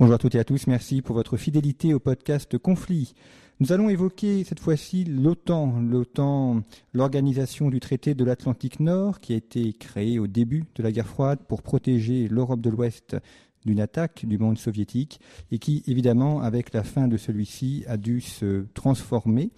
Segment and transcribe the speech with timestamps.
[0.00, 3.12] Bonjour à toutes et à tous, merci pour votre fidélité au podcast Conflit.
[3.60, 6.62] Nous allons évoquer cette fois-ci l'OTAN, l'OTAN,
[6.94, 11.06] l'organisation du traité de l'Atlantique Nord qui a été créée au début de la guerre
[11.06, 13.18] froide pour protéger l'Europe de l'Ouest
[13.66, 18.20] d'une attaque du monde soviétique et qui, évidemment, avec la fin de celui-ci, a dû
[18.20, 19.50] se transformer.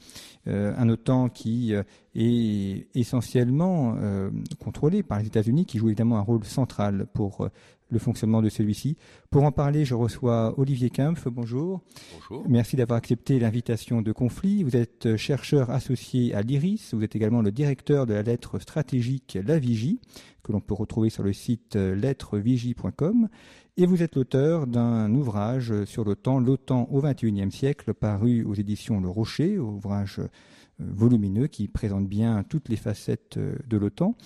[0.49, 1.85] Euh, un OTAN qui euh,
[2.17, 7.49] est essentiellement euh, contrôlé par les États-Unis, qui joue évidemment un rôle central pour
[7.93, 8.97] le fonctionnement de celui-ci.
[9.31, 11.29] Pour en parler, je reçois Olivier Kempf.
[11.29, 11.83] Bonjour.
[12.15, 12.45] Bonjour.
[12.49, 14.63] Merci d'avoir accepté l'invitation de conflit.
[14.63, 16.95] Vous êtes chercheur associé à l'IRIS.
[16.95, 20.01] Vous êtes également le directeur de la lettre stratégique La Vigie,
[20.43, 23.29] que l'on peut retrouver sur le site lettrevigie.com.
[23.77, 29.01] Et vous êtes l'auteur d'un ouvrage sur l'OTAN, l'OTAN au XXIe siècle, paru aux éditions
[29.01, 30.21] Le Rocher, ouvrage
[30.79, 34.17] volumineux qui présente bien toutes les facettes de l'OTAN.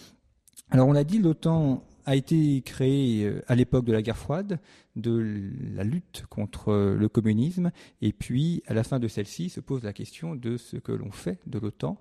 [0.71, 4.61] Alors on l'a dit, l'OTAN a été créé à l'époque de la guerre froide,
[4.95, 9.83] de la lutte contre le communisme, et puis à la fin de celle-ci se pose
[9.83, 11.99] la question de ce que l'on fait de l'OTAN.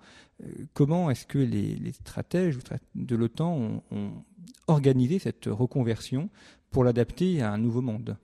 [0.73, 2.59] Comment est-ce que les, stratèges
[2.93, 4.23] de l'OTAN ont,
[4.67, 6.29] organisé cette reconversion
[6.69, 8.17] pour l'adapter à un nouveau monde?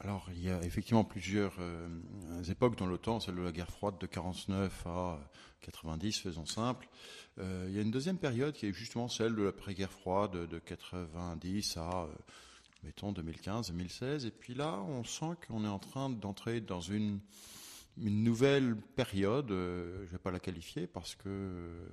[0.00, 1.88] Alors, il y a effectivement plusieurs euh,
[2.48, 5.18] époques dans l'OTAN, celle de la guerre froide de 49 à
[5.60, 6.88] 90, faisons simple.
[7.38, 10.58] Euh, il y a une deuxième période qui est justement celle de l'après-guerre froide de
[10.58, 12.06] 90 à, euh,
[12.82, 14.26] mettons, 2015-2016.
[14.26, 17.20] Et puis là, on sent qu'on est en train d'entrer dans une,
[17.96, 21.88] nouvelle période, euh, je ne vais pas la qualifier parce que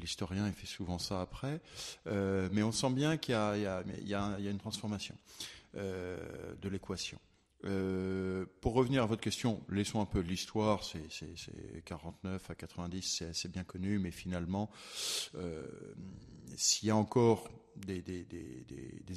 [0.00, 1.60] l'historien fait souvent ça après,
[2.06, 5.14] mais on sent bien qu'il y, a une transformation
[5.74, 7.18] de l'équation.
[7.66, 10.84] Euh, pour revenir à votre question, laissons un peu l'histoire.
[10.84, 14.70] C'est 49 à 90, c'est assez bien connu, mais finalement,
[15.34, 15.66] euh,
[16.56, 18.02] s'il y a encore des,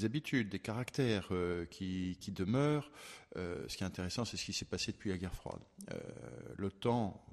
[0.03, 2.91] habitudes, des caractères euh, qui, qui, demeurent,
[3.35, 5.61] ce qui est intéressant, c'est ce qui s'est passé depuis la guerre froide.
[6.57, 7.23] L'OTAN,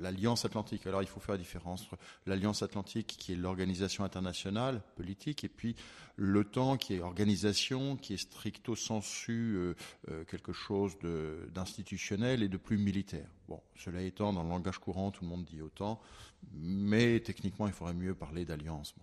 [0.00, 0.86] l'Alliance Atlantique.
[0.86, 5.48] Alors il faut faire la différence entre l'Alliance Atlantique, qui est l'organisation internationale politique, et
[5.48, 5.76] puis
[6.16, 9.74] l'OTAN, qui est organisation, qui est stricto sensu euh,
[10.10, 10.96] euh, quelque chose
[11.52, 13.28] d'institutionnel et de plus militaire.
[13.50, 16.00] Bon, cela étant, dans le langage courant, tout le monde dit OTAN,
[16.52, 18.94] mais techniquement, il faudrait mieux parler d'alliance.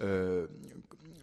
[0.00, 0.46] Euh,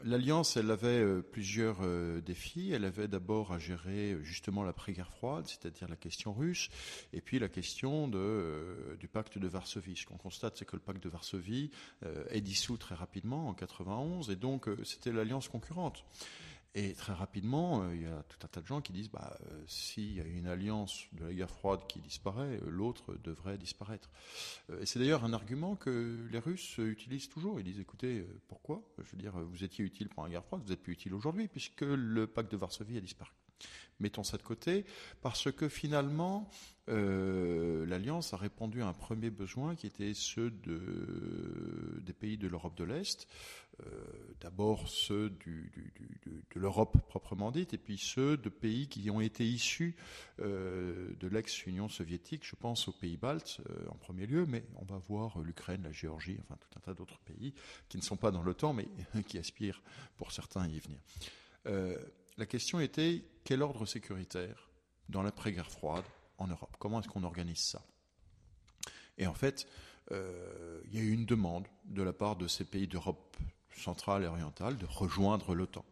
[0.03, 2.71] L'alliance, elle avait euh, plusieurs euh, défis.
[2.73, 6.67] Elle avait d'abord à gérer justement l'après-guerre froide, c'est-à-dire la question russe,
[7.13, 9.95] et puis la question du pacte de Varsovie.
[9.95, 11.71] Ce qu'on constate, c'est que le pacte de Varsovie
[12.31, 16.03] est dissous très rapidement en 91, et donc c'était l'alliance concurrente.
[16.73, 19.37] Et très rapidement, euh, il y a tout un tas de gens qui disent bah,
[19.51, 23.57] euh, s'il y a une alliance de la guerre froide qui disparaît, euh, l'autre devrait
[23.57, 24.09] disparaître.
[24.79, 27.59] et c'est d'ailleurs un argument que les Russes utilisent toujours.
[27.59, 28.81] Ils disent écoutez, pourquoi?
[28.99, 31.49] Je veux dire, vous étiez utile pour la guerre froide, vous n'êtes plus utile aujourd'hui
[31.49, 33.31] puisque le pacte de Varsovie a disparu.
[33.99, 34.85] Mettons ça de côté,
[35.21, 36.49] parce que finalement,
[36.89, 42.47] euh, l'Alliance a répondu à un premier besoin qui était ceux de, des pays de
[42.47, 43.27] l'Europe de l'Est,
[43.70, 43.70] euh,
[44.41, 49.95] d'abord ceux de l'Europe proprement dite, et puis ceux de pays qui ont été issus
[50.39, 54.85] euh, de l'ex-Union soviétique, je pense aux pays baltes euh, en premier lieu, mais on
[54.85, 57.53] va voir l'Ukraine, la Géorgie, enfin tout un tas d'autres pays
[57.87, 58.87] qui ne sont pas dans l'OTAN, mais
[59.27, 59.81] qui aspirent
[60.17, 60.99] pour certains à y venir.
[61.67, 61.97] Euh,
[62.37, 64.69] la question était quel ordre sécuritaire
[65.09, 66.05] dans l'après-guerre froide
[66.37, 66.75] en Europe?
[66.79, 67.85] Comment est-ce qu'on organise ça?
[69.17, 69.67] Et en fait,
[70.11, 73.37] euh, il y a eu une demande de la part de ces pays d'Europe
[73.75, 75.85] centrale et orientale de rejoindre l'OTAN.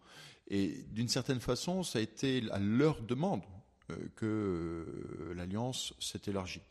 [0.49, 3.43] Et d'une certaine façon, ça a été à leur demande
[3.91, 6.61] euh, que euh, l'alliance s'est élargie.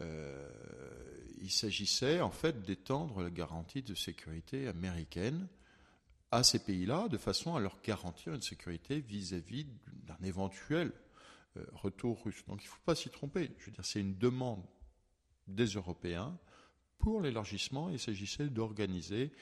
[0.00, 0.48] Euh,
[1.40, 5.48] il s'agissait en fait d'étendre la garantie de sécurité américaine
[6.30, 9.66] à ces pays-là de façon à leur garantir une sécurité vis-à-vis
[10.06, 10.92] d'un éventuel
[11.74, 12.42] retour russe.
[12.46, 13.50] Donc il ne faut pas s'y tromper.
[13.82, 14.64] C'est une demande
[15.46, 16.38] des Européens
[17.02, 17.90] pour l'élargissement.
[17.90, 19.32] Il s'agissait d'organiser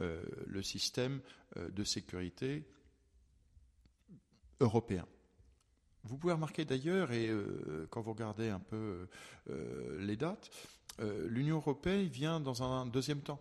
[0.00, 1.20] euh, le système
[1.56, 2.64] euh, de sécurité
[4.60, 5.06] européen.
[6.04, 9.06] Vous pouvez remarquer d'ailleurs, et euh, quand vous regardez un peu
[9.98, 10.50] les dates,
[11.26, 13.40] l'Union européenne vient dans un deuxième temps.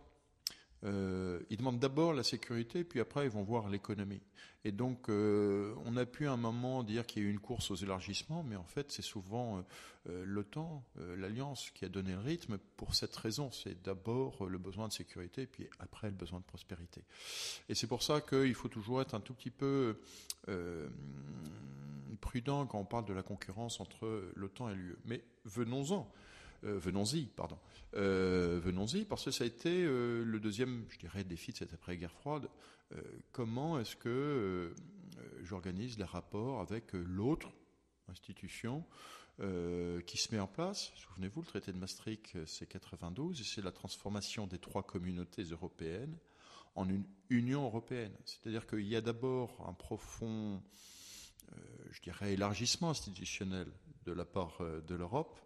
[0.86, 4.22] Euh, ils demandent d'abord la sécurité, puis après ils vont voir l'économie.
[4.64, 7.40] Et donc euh, on a pu à un moment dire qu'il y a eu une
[7.40, 9.64] course aux élargissements, mais en fait c'est souvent
[10.08, 10.84] euh, l'OTAN,
[11.18, 13.52] l'alliance, qui a donné le rythme pour cette raison.
[13.52, 17.04] C'est d'abord le besoin de sécurité, puis après le besoin de prospérité.
[17.68, 19.98] Et c'est pour ça qu'il faut toujours être un tout petit peu
[22.20, 24.98] prudent quand on parle de la concurrence entre l'OTAN et l'UE.
[25.06, 26.12] Mais venons-en.
[26.64, 27.58] Venons-y, pardon.
[27.96, 31.74] Euh, venons-y, parce que ça a été euh, le deuxième, je dirais, défi de cette
[31.74, 32.50] après-guerre froide.
[32.94, 33.02] Euh,
[33.32, 34.74] comment est-ce que
[35.44, 37.50] j'organise les rapports avec l'autre
[38.08, 38.86] institution
[40.06, 40.92] qui se met en place?
[40.96, 46.18] Souvenez-vous, le traité de Maastricht, c'est 92, et c'est la transformation des trois communautés européennes
[46.76, 48.14] en une Union européenne.
[48.26, 50.62] C'est-à-dire qu'il y a d'abord un profond,
[51.92, 53.68] je dirais, élargissement institutionnel
[54.06, 55.40] de la part de l'Europe,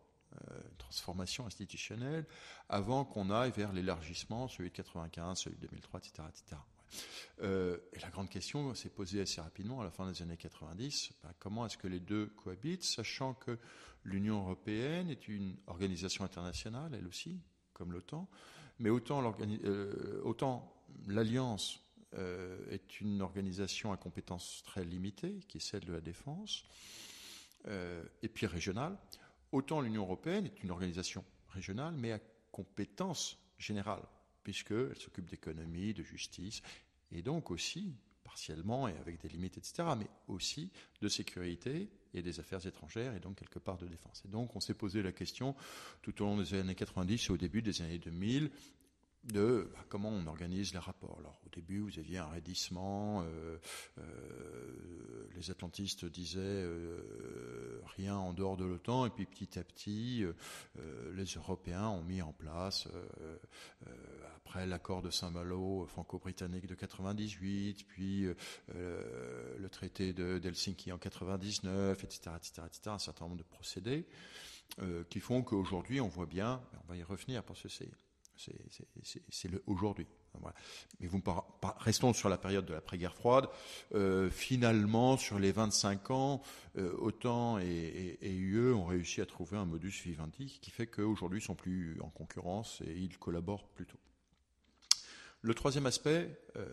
[0.52, 2.26] euh, transformation institutionnelle,
[2.70, 6.24] avant qu'on aille vers l'élargissement, celui de 95, celui de 2003, etc.
[6.30, 6.62] etc.
[7.94, 11.34] et la grande question s'est posée assez rapidement à la fin des années 90, bah,
[11.40, 13.58] comment est-ce que les deux cohabitent, sachant que
[14.04, 17.40] l'Union européenne est une organisation internationale, elle aussi,
[17.74, 18.28] comme l'OTAN,
[18.80, 20.24] mais autant euh,
[21.08, 21.80] l'Alliance
[22.16, 26.64] euh, est une organisation à compétences très limitées, qui est celle de la défense,
[28.22, 28.98] et puis régionale,
[29.54, 32.20] Autant l'Union européenne est une organisation régionale, mais à
[32.52, 34.02] compétence générale,
[34.44, 36.64] puisqu'elle s'occupe d'économie, de justice,
[37.12, 40.72] et donc aussi, partiellement et avec des limites, etc., mais aussi
[41.02, 44.24] de sécurité et des affaires étrangères, et donc quelque part de défense.
[44.26, 45.56] Et donc on s'est posé la question
[46.02, 48.50] tout au long des années 90 et au début des années 2000,
[49.26, 51.18] de bah, comment on organise les rapports.
[51.20, 53.58] Alors au début, vous aviez un raidissement, euh,
[54.00, 60.26] euh, les atlantistes disaient euh, rien en dehors de l'OTAN, et puis petit à petit,
[61.14, 62.88] les Européens ont mis en place,
[64.36, 68.28] après l'accord de Saint-Malo franco-britannique de 98, puis
[68.70, 74.06] le traité d'Helsinki en 99, etc., etc., etc., un certain nombre de procédés
[75.10, 77.70] qui font qu'aujourd'hui, on voit bien, on va y revenir parce que
[78.36, 80.08] c'est aujourd'hui.
[81.00, 81.22] Mais vous
[81.78, 83.48] restons sur la période de l'après-guerre froide.
[83.94, 86.42] Euh, finalement, sur les 25 ans,
[86.78, 91.44] euh, OTAN et, UE ont réussi à trouver un modus vivendi qui fait qu'aujourd'hui ils
[91.44, 94.00] sont plus en concurrence et ils collaborent plutôt.
[95.42, 96.66] Le troisième aspect, euh,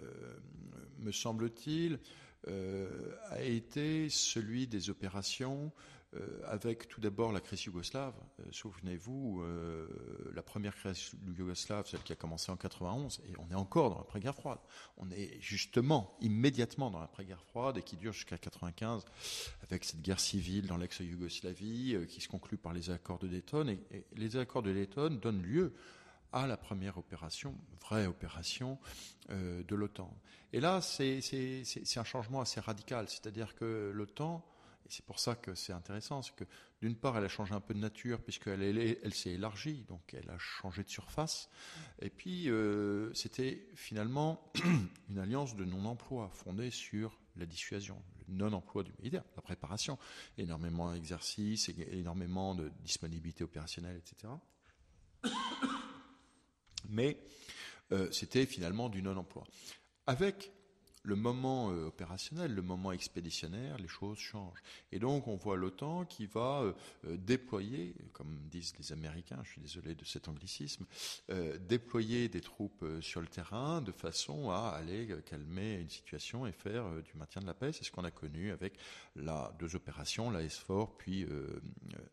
[0.98, 1.98] me semble-t-il,
[2.46, 5.72] a été celui des opérations
[6.16, 8.14] euh, avec tout d'abord la crise yougoslave.
[8.40, 9.86] Euh, souvenez-vous, euh,
[10.34, 13.98] la première crise yougoslave, celle qui a commencé en 91, et on est encore dans
[13.98, 14.58] l'après-guerre froide.
[14.96, 19.04] On est justement immédiatement dans l'après-guerre froide et qui dure jusqu'à 95,
[19.62, 23.68] avec cette guerre civile dans l'ex-Yougoslavie qui se conclut par les accords de Dayton.
[23.68, 25.74] Et, et, les accords de Dayton donnent lieu
[26.32, 28.78] à la première opération, vraie opération
[29.28, 30.12] de l'OTAN.
[30.52, 31.20] Et là, c'est
[31.96, 34.44] un changement assez radical, c'est-à-dire que l'OTAN
[34.90, 36.44] c'est pour ça que c'est intéressant, c'est que
[36.82, 40.28] d'une part, elle a changé un peu de nature puisqu'elle elle, s'est élargie, donc elle
[40.30, 41.48] a changé de surface.
[42.00, 44.52] Et puis, euh, c'était finalement
[45.08, 49.98] une alliance de non-emploi fondée sur la dissuasion, le non-emploi du militaire, la préparation,
[50.36, 54.32] énormément d'exercices, énormément de disponibilité opérationnelle, etc.
[56.88, 57.18] Mais
[57.92, 59.44] euh, c'était finalement du non-emploi.
[60.06, 60.52] Avec
[61.02, 64.62] le moment euh, opérationnel, le moment expéditionnaire, les choses changent.
[64.92, 66.72] Et donc on voit l'OTAN qui va euh,
[67.06, 70.84] euh, déployer, comme disent les Américains, je suis désolé de cet anglicisme,
[71.60, 76.84] déployer des troupes sur le terrain de façon à aller calmer une situation et faire
[77.02, 77.72] du maintien de la paix.
[77.72, 78.74] C'est ce qu'on a connu avec
[79.16, 81.26] la deux opérations, la S4 puis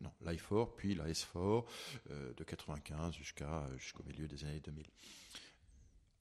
[0.01, 1.65] non l'IFOR puis la S4
[2.09, 4.85] de 95 jusqu'à jusqu'au milieu des années 2000.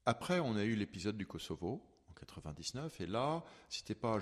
[0.07, 1.83] Après, on a eu l'épisode du Kosovo,
[2.19, 3.01] 99.
[3.01, 4.19] Et là, c'était pas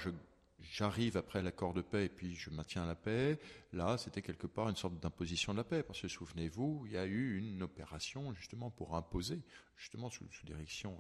[0.73, 3.39] j'arrive après l'accord de paix et puis je maintiens la paix.
[3.73, 6.97] Là, c'était quelque part une sorte d'imposition de la paix, parce que souvenez-vous, il y
[6.97, 9.43] a eu une opération justement pour imposer,
[9.77, 10.99] justement sous, direction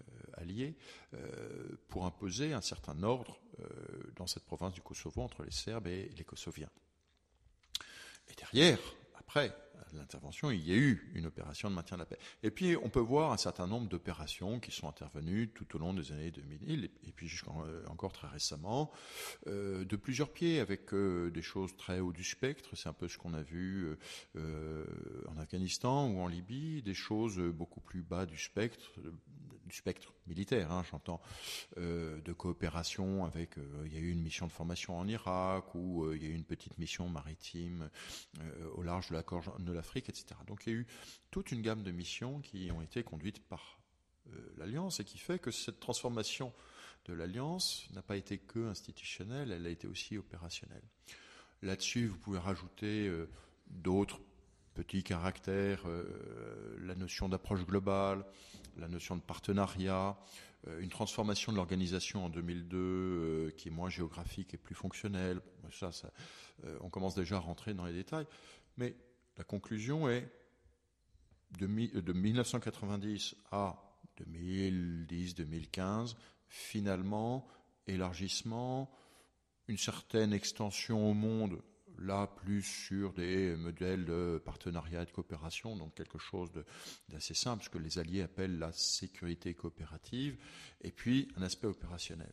[0.00, 0.02] euh,
[0.34, 0.76] alliée,
[1.14, 3.64] euh, pour imposer un certain ordre euh,
[4.16, 6.70] dans cette province du Kosovo entre les Serbes et les Kosoviens.
[8.28, 8.78] Et derrière,
[9.18, 9.56] après,
[9.92, 12.18] l'intervention, il y a eu une opération de maintien de la paix.
[12.42, 15.94] Et puis, on peut voir un certain nombre d'opérations qui sont intervenues tout au long
[15.94, 18.92] des années 2000, et puis jusqu'encore très récemment,
[19.46, 22.70] euh, de plusieurs pieds, avec euh, des choses très haut du spectre.
[22.74, 23.96] C'est un peu ce qu'on a vu
[24.36, 24.84] euh,
[25.28, 28.92] en Afghanistan ou en Libye, des choses beaucoup plus bas du spectre,
[29.66, 31.20] du spectre militaire, hein, j'entends,
[31.78, 35.74] euh, de coopération avec, euh, il y a eu une mission de formation en Irak,
[35.74, 37.90] ou euh, il y a eu une petite mission maritime
[38.74, 39.24] au large de la
[39.58, 40.26] de l'Afrique, etc.
[40.46, 40.86] Donc il y a eu
[41.30, 43.80] toute une gamme de missions qui ont été conduites par
[44.56, 46.52] l'alliance et qui fait que cette transformation
[47.06, 50.82] de l'alliance n'a pas été que institutionnelle, elle a été aussi opérationnelle.
[51.62, 53.10] Là-dessus, vous pouvez rajouter
[53.68, 54.20] d'autres
[54.74, 55.84] petits caractères,
[56.78, 58.24] la notion d'approche globale,
[58.76, 60.16] la notion de partenariat,
[60.68, 65.40] euh, une transformation de l'organisation en 2002 euh, qui est moins géographique et plus fonctionnelle.
[65.72, 65.90] Ça,
[66.64, 68.26] euh, on commence déjà à rentrer dans les détails.
[68.76, 68.96] Mais
[69.36, 70.28] la conclusion est
[71.58, 73.76] de 1990 à
[74.20, 76.16] 2010-2015,
[76.48, 77.46] finalement,
[77.86, 78.90] élargissement,
[79.68, 81.60] une certaine extension au monde
[81.98, 86.50] là plus sur des modèles de partenariat et de coopération, donc quelque chose
[87.08, 90.36] d'assez simple, ce que les alliés appellent la sécurité coopérative,
[90.82, 92.32] et puis un aspect opérationnel.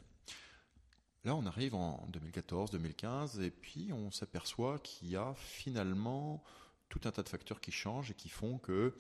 [1.24, 6.44] Là, on arrive en 2014-2015, et puis on s'aperçoit qu'il y a finalement
[6.90, 8.94] tout un tas de facteurs qui changent et qui font que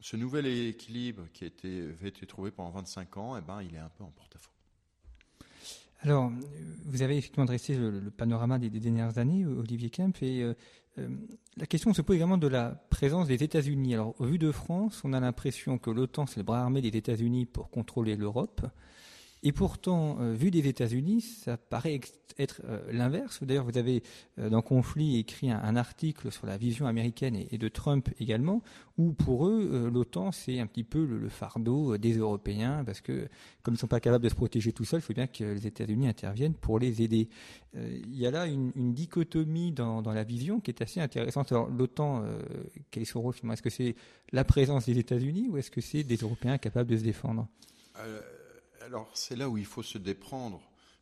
[0.00, 3.90] ce nouvel équilibre qui avait été trouvé pendant 25 ans, eh ben, il est un
[3.90, 4.50] peu en porte-à-faux.
[6.02, 6.32] Alors,
[6.86, 10.54] vous avez effectivement dressé le, panorama des, dernières années, Olivier Kemp, et euh,
[10.98, 11.08] euh,
[11.58, 13.94] la question se pose également de la présence des États-Unis.
[13.94, 16.96] Alors, au vu de France, on a l'impression que l'OTAN, c'est le bras armé des
[16.96, 18.62] États-Unis pour contrôler l'Europe.
[19.42, 21.98] Et pourtant, euh, vu des États-Unis, ça paraît
[22.38, 23.42] être euh, l'inverse.
[23.42, 24.02] D'ailleurs, vous avez
[24.38, 28.62] euh, dans Conflit écrit un, article sur la vision américaine et, de Trump également,
[28.98, 33.28] où pour eux, l'OTAN, c'est un petit peu le, fardeau des Européens, parce que
[33.62, 35.44] comme ils ne sont pas capables de se protéger tout seuls, il faut bien que
[35.44, 37.28] les États-Unis interviennent pour les aider.
[37.74, 41.52] il y a là une, dichotomie dans, la vision qui est assez intéressante.
[41.52, 42.24] Alors, l'OTAN,
[42.90, 43.94] quel est son rôle Est-ce que c'est
[44.32, 47.48] la présence des États-Unis ou est-ce que c'est des Européens capables de se défendre?
[48.90, 50.60] Alors c'est là où il faut se déprendre,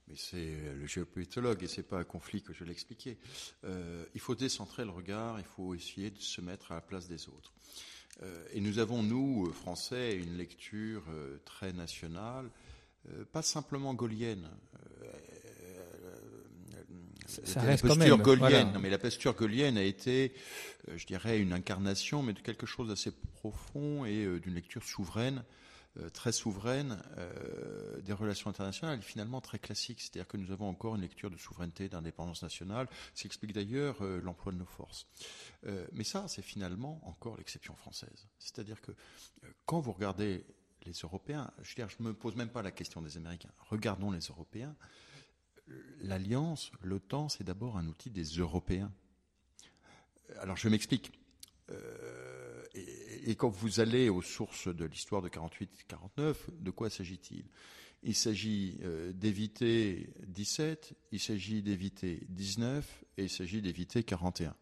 [0.09, 3.17] mais c'est le géopolitologue et c'est pas un conflit que je l'expliquais.
[3.65, 7.09] Euh, il faut décentrer le regard, il faut essayer de se mettre à la place
[7.09, 7.55] des autres.
[8.23, 12.51] Euh, et nous avons, nous, Français, une lecture euh, très nationale,
[13.33, 14.51] pas simplement gaulienne.
[17.27, 20.35] Ça, reste la posture gaulienne, non, mais la posture gaulienne a été,
[20.95, 25.68] je dirais, une incarnation, mais de quelque chose d'assez profond et d'une lecture souveraine euh,
[26.13, 30.01] très souveraine euh, des relations internationales, finalement très classique.
[30.01, 34.03] C'est-à-dire que nous avons encore une lecture de souveraineté, d'indépendance nationale, ce qui explique d'ailleurs
[34.03, 35.07] euh, l'emploi de nos forces.
[35.93, 38.29] mais ça, c'est finalement encore l'exception française.
[38.39, 38.93] C'est-à-dire que
[39.67, 40.45] quand vous regardez
[40.85, 44.75] les Européens, je ne me pose même pas la question des Américains, regardons les Européens,
[46.01, 48.93] l'alliance, l'OTAN, c'est d'abord un outil des Européens.
[50.41, 51.13] Alors je m'explique
[53.25, 57.45] et, quand vous allez aux sources de l'histoire de 48-49, de quoi s'agit-il?
[58.03, 64.55] Il s'agit euh, d'éviter 17, il s'agit d'éviter 19 et il s'agit d'éviter 41.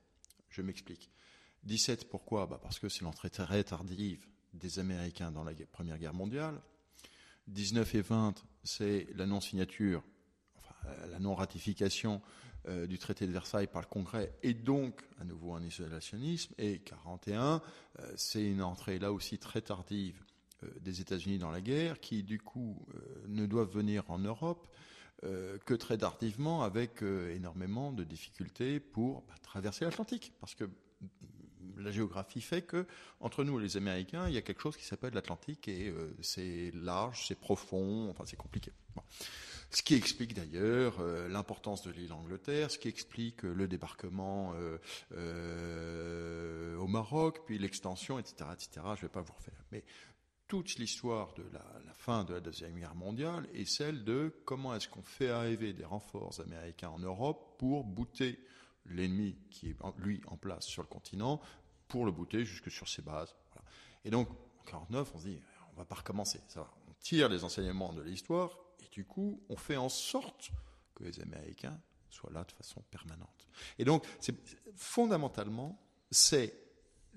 [0.49, 1.11] Je m'explique.
[1.65, 2.47] 17, pourquoi?
[2.47, 6.61] Bah Parce que c'est l'entrée très tardive des Américains dans la Première Guerre mondiale.
[7.49, 8.35] 19 et 20,
[8.65, 10.03] c'est la non-signature,
[11.11, 12.21] la non-ratification
[12.69, 16.53] euh, du traité de Versailles par le Congrès et donc à nouveau un isolationnisme.
[16.59, 17.63] Et 41,
[18.01, 20.21] euh, c'est une entrée là aussi très tardive
[20.65, 22.85] euh, des États-Unis dans la guerre, qui du coup
[23.29, 24.67] ne doivent venir en Europe
[25.23, 30.69] que très tardivement, avec énormément de difficultés pour bah, traverser l'Atlantique, parce que
[31.79, 32.87] la géographie fait que
[33.21, 36.71] entre nous et les Américains, il y a quelque chose qui s'appelle l'Atlantique et c'est
[36.75, 38.73] large, c'est profond, enfin c'est compliqué.
[39.71, 44.55] Ce qui explique d'ailleurs euh, l'importance de l'île Angleterre, ce qui explique euh, le débarquement
[45.13, 48.71] euh, au Maroc, puis l'extension, etc., etc.
[48.75, 49.65] Je ne vais pas vous refaire.
[49.73, 49.85] Mais
[50.47, 54.89] toute l'histoire de la, fin de la Deuxième Guerre mondiale est celle de comment est-ce
[54.89, 58.39] qu'on fait arriver des renforts américains en Europe pour bouter
[58.85, 61.41] l'ennemi qui est, lui, en place sur le continent,
[61.89, 63.35] pour le bouter jusque sur ses bases.
[64.05, 64.29] Et donc,
[64.73, 65.41] en 1949, on se dit,
[65.73, 66.41] on va pas recommencer.
[66.57, 68.57] On tire les enseignements de l'histoire
[68.97, 70.53] du coup, on fait en sorte
[70.95, 73.47] que les Américains soient là de façon permanente.
[73.79, 74.07] Et donc,
[74.75, 75.79] fondamentalement,
[76.11, 76.59] c'est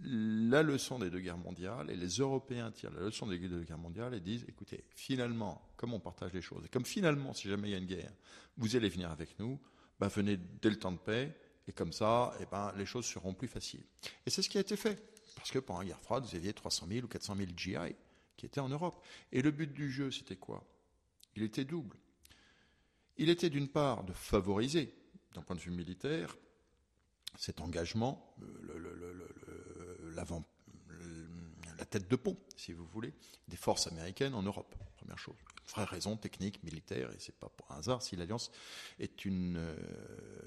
[0.02, 3.78] la leçon des deux guerres mondiales, et les Européens tirent la leçon des deux guerres
[3.78, 7.70] mondiales et disent, écoutez, finalement, comme on partage les choses, et comme finalement, si jamais
[7.70, 8.12] il y a une guerre,
[8.58, 9.58] vous allez venir avec nous,
[10.02, 11.34] ben venez dès le temps de paix,
[11.66, 13.86] et comme ça, eh ben, les choses seront plus faciles.
[14.26, 15.02] Et c'est ce qui a été fait.
[15.36, 17.96] Parce que pendant la guerre froide, vous aviez 300 000 ou 400 000 GI
[18.36, 19.02] qui étaient en Europe.
[19.32, 20.66] Et le but du jeu, c'était quoi?
[21.36, 21.98] Il était double.
[23.18, 24.94] Il était d'une part de favoriser,
[25.34, 26.38] d'un point de vue militaire,
[27.38, 28.36] cet engagement,
[31.78, 33.14] la tête de pont, si vous voulez,
[33.48, 34.76] des forces américaines en Europe.
[34.98, 35.36] Première chose.
[35.68, 38.52] Vraie raison technique, militaire, et c'est pas pour un hasard si l'alliance
[39.00, 39.76] est une, euh,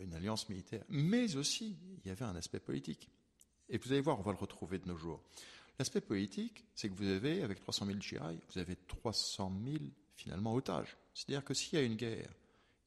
[0.00, 0.84] une alliance militaire.
[0.88, 3.08] Mais aussi, il y avait un aspect politique.
[3.68, 5.22] Et vous allez voir, on va le retrouver de nos jours.
[5.78, 8.16] L'aspect politique, c'est que vous avez, avec 300 000 GI,
[8.52, 9.76] vous avez 300 000
[10.16, 10.96] finalement otages.
[11.14, 12.32] C'est-à-dire que s'il y a une guerre,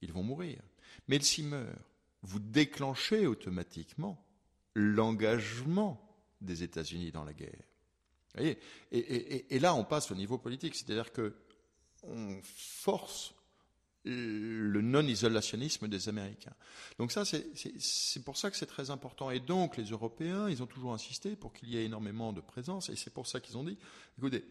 [0.01, 0.61] ils vont mourir.
[1.07, 1.89] Mais s'ils meurent,
[2.21, 4.23] vous déclenchez automatiquement
[4.73, 6.01] l'engagement
[6.41, 7.63] des États-Unis dans la guerre.
[8.35, 8.59] Voyez?
[8.91, 11.35] Et, là, on passe au niveau politique, c'est-à-dire que
[12.03, 13.33] on force
[14.03, 16.53] le non-isolationnisme des Américains.
[16.99, 19.31] Donc ça, c'est pour ça que c'est très important.
[19.31, 22.89] Et donc, les Européens, ils ont toujours insisté pour qu'il y ait énormément de présence,
[22.89, 23.77] et c'est pour ça qu'ils ont dit,
[24.17, 24.45] écoutez,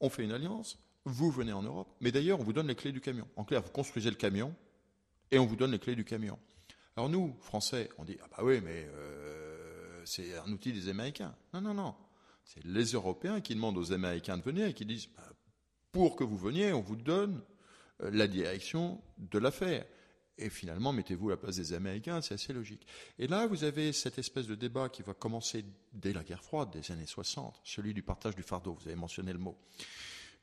[0.00, 2.92] on fait une alliance, vous venez en Europe, mais d'ailleurs, on vous donne les clés
[2.92, 3.26] du camion.
[3.36, 4.54] En clair, vous construisez le camion,
[5.30, 6.38] et on vous donne les clés du camion.
[6.96, 11.34] Alors nous, Français, on dit, ah bah oui, mais euh, c'est un outil des Américains.
[11.54, 11.94] Non, non, non.
[12.44, 15.22] C'est les Européens qui demandent aux Américains de venir et qui disent, bah,
[15.92, 17.42] pour que vous veniez, on vous donne
[18.02, 19.84] euh, la direction de l'affaire.
[20.38, 22.86] Et finalement, mettez-vous à la place des Américains, c'est assez logique.
[23.18, 26.70] Et là, vous avez cette espèce de débat qui va commencer dès la guerre froide
[26.70, 29.58] des années 60, celui du partage du fardeau, vous avez mentionné le mot,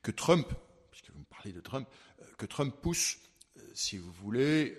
[0.06, 0.48] que Trump,
[0.92, 1.88] puisque vous me parlez de Trump,
[2.22, 3.18] euh, que Trump pousse,
[3.58, 4.78] euh, si vous voulez,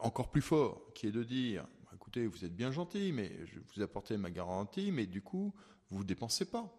[0.00, 3.82] encore plus fort, qui est de dire, écoutez, vous êtes bien gentil, mais je vous
[3.82, 5.52] apporter ma garantie, mais du coup,
[5.90, 6.72] vous ne dépensez pas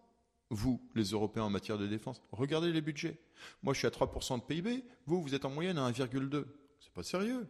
[0.48, 2.20] vous, les Européens, en matière de défense.
[2.32, 3.20] Regardez les budgets.
[3.62, 4.84] Moi, je suis à 3% de PIB.
[5.06, 6.44] Vous, vous êtes en moyenne à 1,2.
[6.80, 7.46] C'est pas sérieux.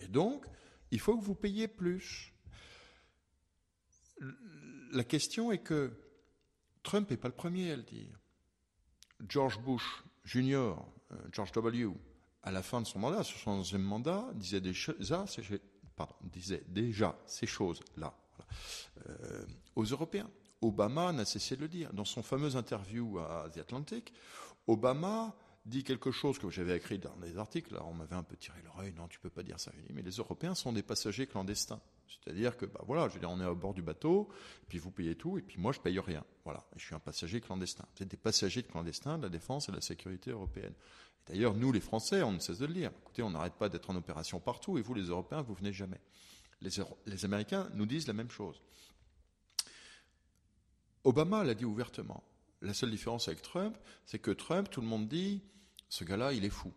[0.00, 0.44] Et donc,
[0.90, 2.34] il faut que vous payiez plus.
[4.90, 5.92] La question est que
[6.82, 8.21] Trump n'est pas le premier à le dire.
[9.28, 11.88] George Bush Jr., euh, George W.,
[12.42, 14.60] à la fin de son mandat, sur son onzième mandat, disait
[16.22, 18.14] disait déjà ces choses-là
[19.08, 19.44] euh,
[19.76, 20.28] aux Européens.
[20.60, 21.92] Obama n'a cessé de le dire.
[21.92, 24.12] Dans son fameux interview à The Atlantic,
[24.66, 25.34] Obama
[25.66, 27.76] dit quelque chose que j'avais écrit dans les articles.
[27.84, 28.92] On m'avait un peu tiré l'oreille.
[28.96, 29.72] Non, tu peux pas dire ça.
[29.90, 31.80] mais les Européens sont des passagers clandestins.
[32.08, 34.28] C'est-à-dire que, bah voilà, je veux dire, on est à bord du bateau,
[34.62, 36.24] et puis vous payez tout, et puis moi je paye rien.
[36.44, 37.84] Voilà, je suis un passager clandestin.
[37.96, 40.74] Vous êtes des passagers clandestins de la défense et de la sécurité européenne.
[41.26, 42.90] D'ailleurs, nous les Français, on ne cesse de le dire.
[43.02, 46.00] Écoutez, on n'arrête pas d'être en opération partout, et vous les Européens, vous venez jamais.
[46.60, 46.70] Les,
[47.06, 48.60] les Américains nous disent la même chose.
[51.04, 52.22] Obama l'a dit ouvertement.
[52.60, 55.42] La seule différence avec Trump, c'est que Trump, tout le monde dit,
[55.88, 56.72] ce gars-là, il est fou.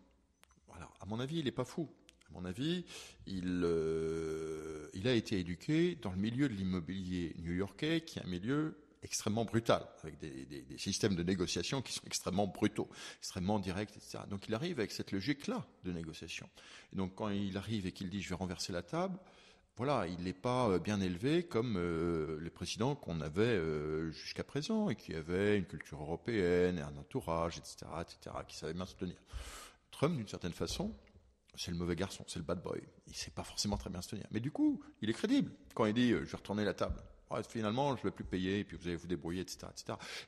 [0.68, 0.90] Voilà.
[1.00, 1.90] À mon avis, il n'est pas fou.
[2.36, 2.84] Mon avis,
[3.28, 8.28] il, euh, il a été éduqué dans le milieu de l'immobilier new-yorkais, qui est un
[8.28, 14.24] milieu extrêmement brutal, avec des, systèmes de négociation qui sont extrêmement brutaux, extrêmement directs, etc.
[14.30, 16.50] Donc il arrive avec cette logique-là de négociation.
[16.92, 19.18] Et donc quand il arrive et qu'il dit je vais renverser la table,
[19.78, 23.62] voilà, il n'est pas euh, bien élevé comme euh, les présidents qu'on avait
[24.12, 28.74] jusqu'à présent et qui avaient une culture européenne et un entourage, etc., etc., qui savaient
[28.74, 29.18] bien se tenir.
[29.92, 30.94] Trump, d'une certaine façon,
[31.58, 32.82] c'est le mauvais garçon, c'est le bad boy.
[33.08, 34.26] Il sait pas forcément très bien se tenir.
[34.32, 37.02] Mais du coup, il est crédible quand il dit je vais retourner la table.
[37.50, 39.68] finalement, je ne vais plus payer, et puis vous allez vous débrouiller, etc..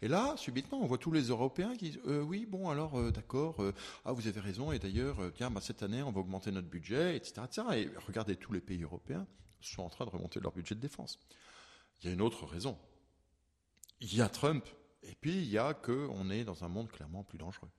[0.02, 3.58] Et là, subitement, on voit tous les Européens qui disent oui, bon, alors, d'accord,
[4.06, 7.16] ah, vous avez raison, et d'ailleurs, tiens, bah, cette année, on va augmenter notre budget,
[7.16, 7.68] etc., etc.
[7.76, 9.28] Et regardez, tous les pays européens
[9.62, 11.20] sont en train de remonter leur budget de défense.
[12.02, 12.78] Il y a une autre raison.
[14.00, 14.66] Il y a Trump,
[15.04, 17.70] et puis il y a qu'on est dans un monde clairement plus dangereux.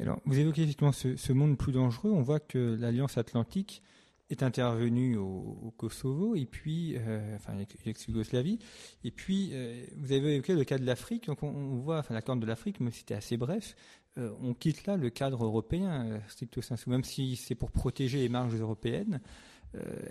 [0.00, 2.10] Alors, vous évoquez effectivement ce, monde plus dangereux.
[2.12, 3.82] On voit que l'Alliance Atlantique
[4.30, 8.58] est intervenue au, Kosovo, et puis, euh, enfin, l'ex-Yougoslavie.
[9.02, 11.26] Et puis, euh, vous avez évoqué le cas de l'Afrique.
[11.26, 13.74] Donc, on, voit, enfin, l'accord de l'Afrique, mais c'était assez bref.
[14.18, 18.28] Euh, on quitte là le cadre européen, stricto sensu, même si c'est pour protéger les
[18.28, 19.20] marges européennes.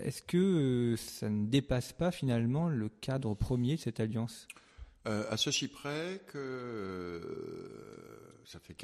[0.04, 4.46] Est-ce que ça ne dépasse pas finalement le cadre premier de cette alliance?
[5.04, 7.20] À ceci près que
[8.44, 8.74] ça fait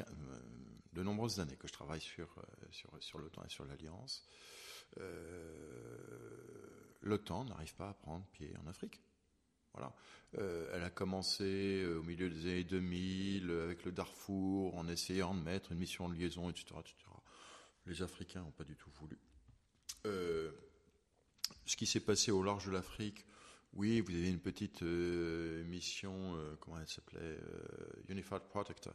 [0.95, 2.35] de nombreuses années que je travaille sur,
[2.71, 4.27] sur, sur l'OTAN et sur l'alliance.
[7.01, 9.01] L'OTAN n'arrive pas à prendre pied en Afrique.
[9.73, 9.93] Voilà.
[10.73, 15.73] elle a commencé au milieu des années 2000 avec le Darfour en essayant de mettre
[15.73, 16.65] une mission de liaison, etc.
[16.79, 16.95] etc.
[17.85, 19.19] Les Africains n'ont pas du tout voulu.
[20.05, 20.51] Euh,
[21.65, 23.25] ce qui s'est passé au large de l'Afrique,
[23.75, 27.37] oui, vous avez une petite euh, mission, euh, comment elle s'appelait,
[28.07, 28.93] Unified Protector,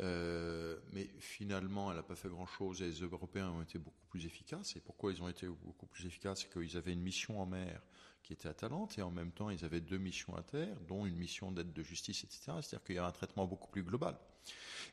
[0.00, 4.76] mais finalement, elle n'a pas fait grand-chose et les Européens ont été beaucoup plus efficaces.
[4.76, 6.40] Et pourquoi ils ont été beaucoup plus efficaces?
[6.40, 7.80] C'est qu'ils avaient une mission en mer
[8.22, 11.16] qui était Atalante et en même temps, ils avaient deux missions à terre, dont une
[11.16, 12.52] mission d'aide de justice, etc.
[12.60, 14.18] C'est-à-dire qu'il y a un traitement beaucoup plus global.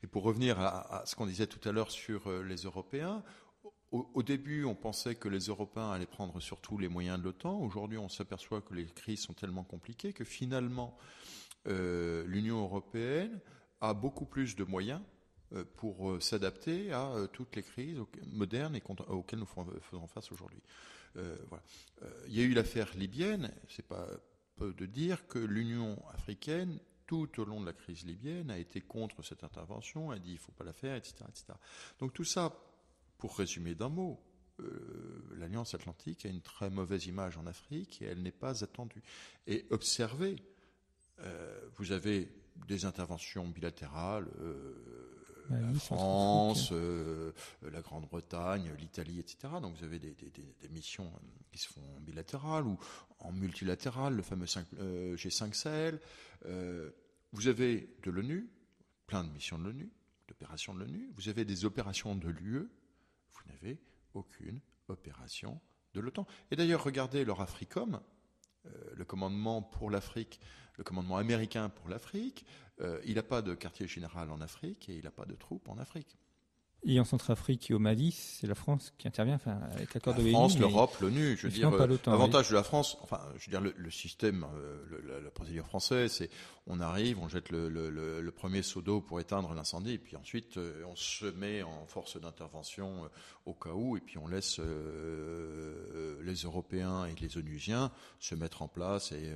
[0.03, 3.23] Et pour revenir à ce qu'on disait tout à l'heure sur les Européens,
[4.13, 7.59] au, début, on pensait que les Européens allaient prendre surtout les moyens de l'OTAN.
[7.59, 10.97] Aujourd'hui, on s'aperçoit que les crises sont tellement compliquées que finalement,
[11.67, 13.39] euh, l'Union européenne
[13.81, 15.01] a beaucoup plus de moyens
[15.53, 17.97] euh, pour euh, s'adapter à toutes les crises
[18.31, 20.61] modernes auxquelles nous faisons face aujourd'hui.
[21.15, 24.07] il y a eu l'affaire libyenne, c'est pas
[24.55, 28.81] peu de dire que l'Union africaine, tout au long de la crise libyenne, a été
[28.81, 31.53] contre cette intervention, a dit il ne faut pas la faire, etc., etc.
[31.99, 32.53] Donc tout ça,
[33.17, 34.19] pour résumer d'un mot,
[34.61, 39.03] euh, l'Alliance Atlantique a une très mauvaise image en Afrique et elle n'est pas attendue.
[39.47, 40.37] Et observez,
[41.19, 42.31] euh, vous avez
[42.67, 44.73] des interventions bilatérales, euh,
[45.49, 49.53] la France, la Grande-Bretagne, l'Italie, etc.
[49.61, 50.15] Donc vous avez des,
[50.71, 51.11] missions
[51.51, 52.79] qui se font bilatérales ou
[53.19, 55.99] en multilatéral, le fameux G5 Sahel.
[57.31, 58.49] vous avez de l'ONU,
[59.05, 59.91] plein de missions de l'ONU,
[60.27, 61.11] d'opérations de l'ONU.
[61.13, 62.67] Vous avez des opérations de l'UE.
[63.45, 63.79] Vous n'avez
[64.13, 65.59] aucune opération
[65.93, 66.25] de l'OTAN.
[66.51, 68.01] Et d'ailleurs, regardez leur Africom,
[68.65, 70.39] euh, le commandement pour l'Afrique,
[70.77, 72.45] le commandement américain pour l'Afrique,
[72.81, 75.67] euh, il n'a pas de quartier général en Afrique et il n'a pas de troupes
[75.69, 76.17] en Afrique.
[76.87, 80.23] Et en Centrafrique et au Mali, c'est la France qui intervient, enfin, avec l'accord de
[80.23, 81.35] La France, l'Europe, l'ONU.
[81.35, 85.31] Je veux dire, l'avantage de la France, enfin, je veux dire, le, système, euh, la,
[85.31, 86.29] procédure française, c'est
[86.67, 90.83] on arrive, on jette le, premier seau d'eau pour éteindre l'incendie, et puis ensuite euh,
[90.87, 93.07] on se met en force d'intervention euh,
[93.47, 94.59] au cas où, et puis on laisse
[96.23, 99.31] les Européens et les Onusiens se mettre en place et,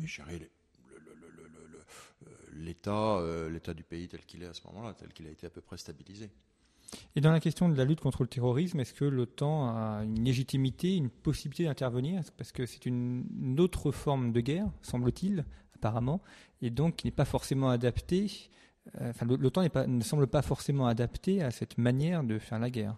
[0.00, 0.50] et gérer
[2.52, 5.50] l'état, l'état du pays tel qu'il est à ce moment-là, tel qu'il a été à
[5.50, 6.30] peu près stabilisé.
[7.16, 10.24] Et dans la question de la lutte contre le terrorisme, est-ce que l'OTAN a une
[10.24, 12.22] légitimité, une possibilité d'intervenir?
[12.36, 16.22] Parce que c'est une, autre forme de guerre, semble-t-il, apparemment,
[16.62, 18.30] et donc qui n'est pas forcément adaptée.
[19.00, 22.96] Euh, enfin, l'OTAN ne semble pas forcément adapté à cette manière de faire la guerre?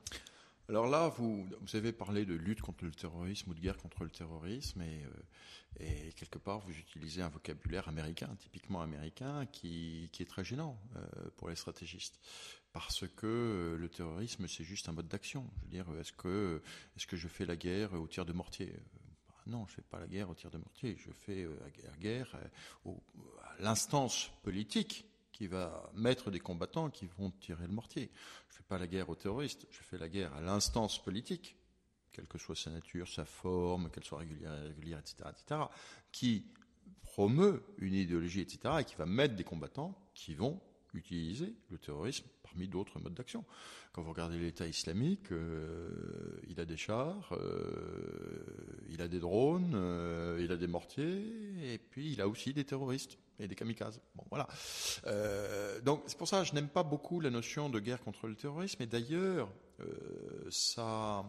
[0.68, 4.10] Alors là, vous, avez parlé de lutte contre le terrorisme ou de guerre contre le
[4.10, 5.02] terrorisme, et,
[5.80, 10.78] euh, quelque part, vous utilisez un vocabulaire américain, typiquement américain, qui, qui est très gênant
[10.96, 11.00] euh,
[11.36, 12.20] pour les stratégistes
[12.72, 15.48] parce que euh, le terrorisme, c'est juste un mode d'action.
[15.56, 16.62] Je veux dire, est-ce que,
[16.96, 18.72] est-ce que je fais la guerre au tir de mortier?
[19.28, 20.96] Bah, Non, je fais pas la guerre au tir de mortier.
[20.98, 22.34] Je fais euh, la guerre
[22.86, 22.90] euh,
[23.42, 28.10] à l'instance politique qui va mettre des combattants qui vont tirer le mortier.
[28.48, 29.66] Je fais pas la guerre aux terroristes.
[29.70, 31.56] Je fais la guerre à l'instance politique,
[32.10, 35.60] quelle que soit sa nature, sa forme, qu'elle soit régulière, irrégulière, etc., etc.,
[36.10, 36.46] qui
[37.02, 40.60] promeut une idéologie, etc., et qui va mettre des combattants qui vont
[40.94, 43.44] utiliser le terrorisme parmi d'autres modes d'action.
[43.92, 48.44] Quand vous regardez l'État islamique, euh, il a des chars, euh,
[48.88, 51.24] il a des drones, euh, il a des mortiers,
[51.62, 54.00] et puis il a aussi des terroristes et des kamikazes.
[54.14, 54.46] Bon, voilà.
[55.82, 58.34] donc c'est pour ça que je n'aime pas beaucoup la notion de guerre contre le
[58.34, 59.48] terrorisme, et d'ailleurs,
[60.50, 61.24] ça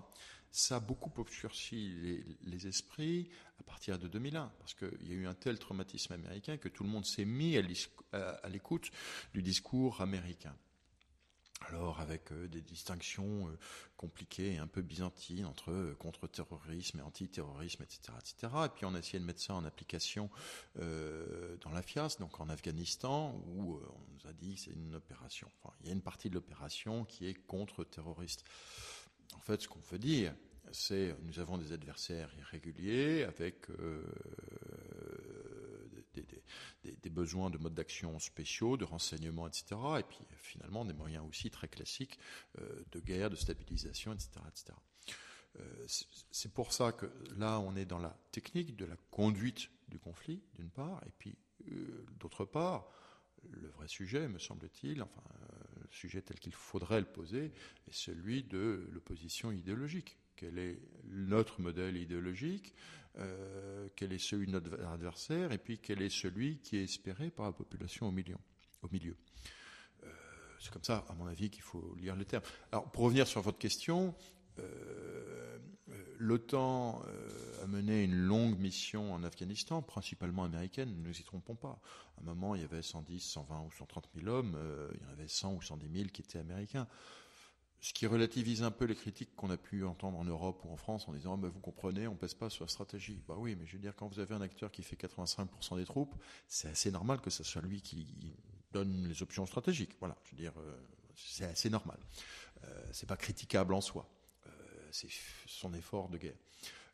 [0.54, 5.28] ça a beaucoup obscurci les, esprits à partir de 2001, parce qu'il y a eu
[5.28, 8.92] un tel traumatisme américain que tout le monde s'est mis à l'écoute
[9.34, 10.56] du discours américain.
[11.70, 13.58] Alors avec euh, des distinctions euh,
[13.98, 18.54] compliquées et un peu byzantines entre euh, contre-terrorisme et antiterrorisme, etc., etc.
[18.66, 20.30] Et puis on a essayé de mettre ça en application
[20.76, 25.50] dans la FIAS, donc en Afghanistan, où on nous a dit que c'est une opération.
[25.82, 28.44] Il y a une partie de l'opération qui est contre-terroriste.
[29.36, 30.34] En fait, ce qu'on veut dire,
[30.72, 33.68] c'est nous avons des adversaires irréguliers avec
[37.02, 39.76] des, besoins de modes d'action spéciaux, de renseignement, etc.
[40.00, 42.20] Et puis finalement des moyens aussi très classiques
[42.60, 44.32] euh, de guerre, de stabilisation, etc.
[44.48, 44.74] etc.
[45.60, 45.86] Euh,
[46.32, 47.06] c'est pour ça que
[47.38, 51.38] là, on est dans la technique de la conduite du conflit, d'une part, et puis
[51.72, 52.88] euh, d'autre part,
[53.52, 55.22] le vrai sujet, me semble-t-il, enfin,
[55.94, 57.52] sujet tel qu'il faudrait le poser,
[57.88, 60.18] est celui de l'opposition idéologique.
[60.36, 62.74] Quel est notre modèle idéologique
[63.20, 67.30] euh, quel est celui de notre adversaire, et puis quel est celui qui est espéré
[67.30, 68.38] par la population au milieu.
[68.82, 69.16] Au milieu.
[70.04, 70.08] Euh,
[70.60, 72.44] c'est comme ça, à mon avis, qu'il faut lire les termes.
[72.72, 74.16] Alors, pour revenir sur votre question,
[74.58, 75.13] euh,
[76.24, 77.02] l'OTAN
[77.62, 81.80] a mené une longue mission en Afghanistan, principalement américaine, ne nous y trompons pas.
[82.18, 84.58] À un moment, il y avait 110, 120 ou 130 000 hommes,
[84.94, 86.88] il y en avait 100 ou 110 000 qui étaient américains
[87.84, 90.78] ce qui relativise un peu les critiques qu'on a pu entendre en Europe ou en
[90.78, 93.22] France en disant ah, vous comprenez, on pèse pas sur la stratégie.
[93.28, 95.84] Bah oui, mais je veux dire, quand vous avez un acteur qui fait 85% des
[95.84, 96.16] troupes,
[96.48, 98.38] c'est assez normal que ce soit lui qui
[98.72, 99.98] donne les options stratégiques.
[100.00, 100.78] Voilà, je veux dire, euh,
[101.14, 102.00] c'est assez normal.
[102.64, 104.08] Euh, c'est pas critiquable en soi.
[104.94, 105.10] Euh, c'est
[105.46, 106.38] son effort de guerre.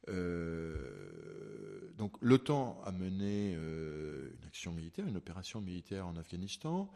[0.07, 6.89] Euh, donc l'OTAN a mené une action militaire, une opération militaire en Afghanistan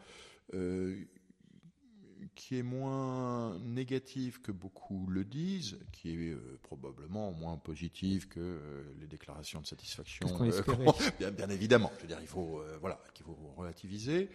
[2.34, 8.40] qui est moins négative que beaucoup le disent, qui est euh, probablement moins positive que
[8.40, 10.26] euh, les déclarations de satisfaction.
[10.40, 10.62] Euh,
[11.18, 14.30] bien, bien, évidemment, je veux dire, il faut voilà, qu'il faut relativiser,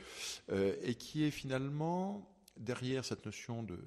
[0.51, 2.27] et qui est finalement
[2.59, 3.79] derrière cette notion de,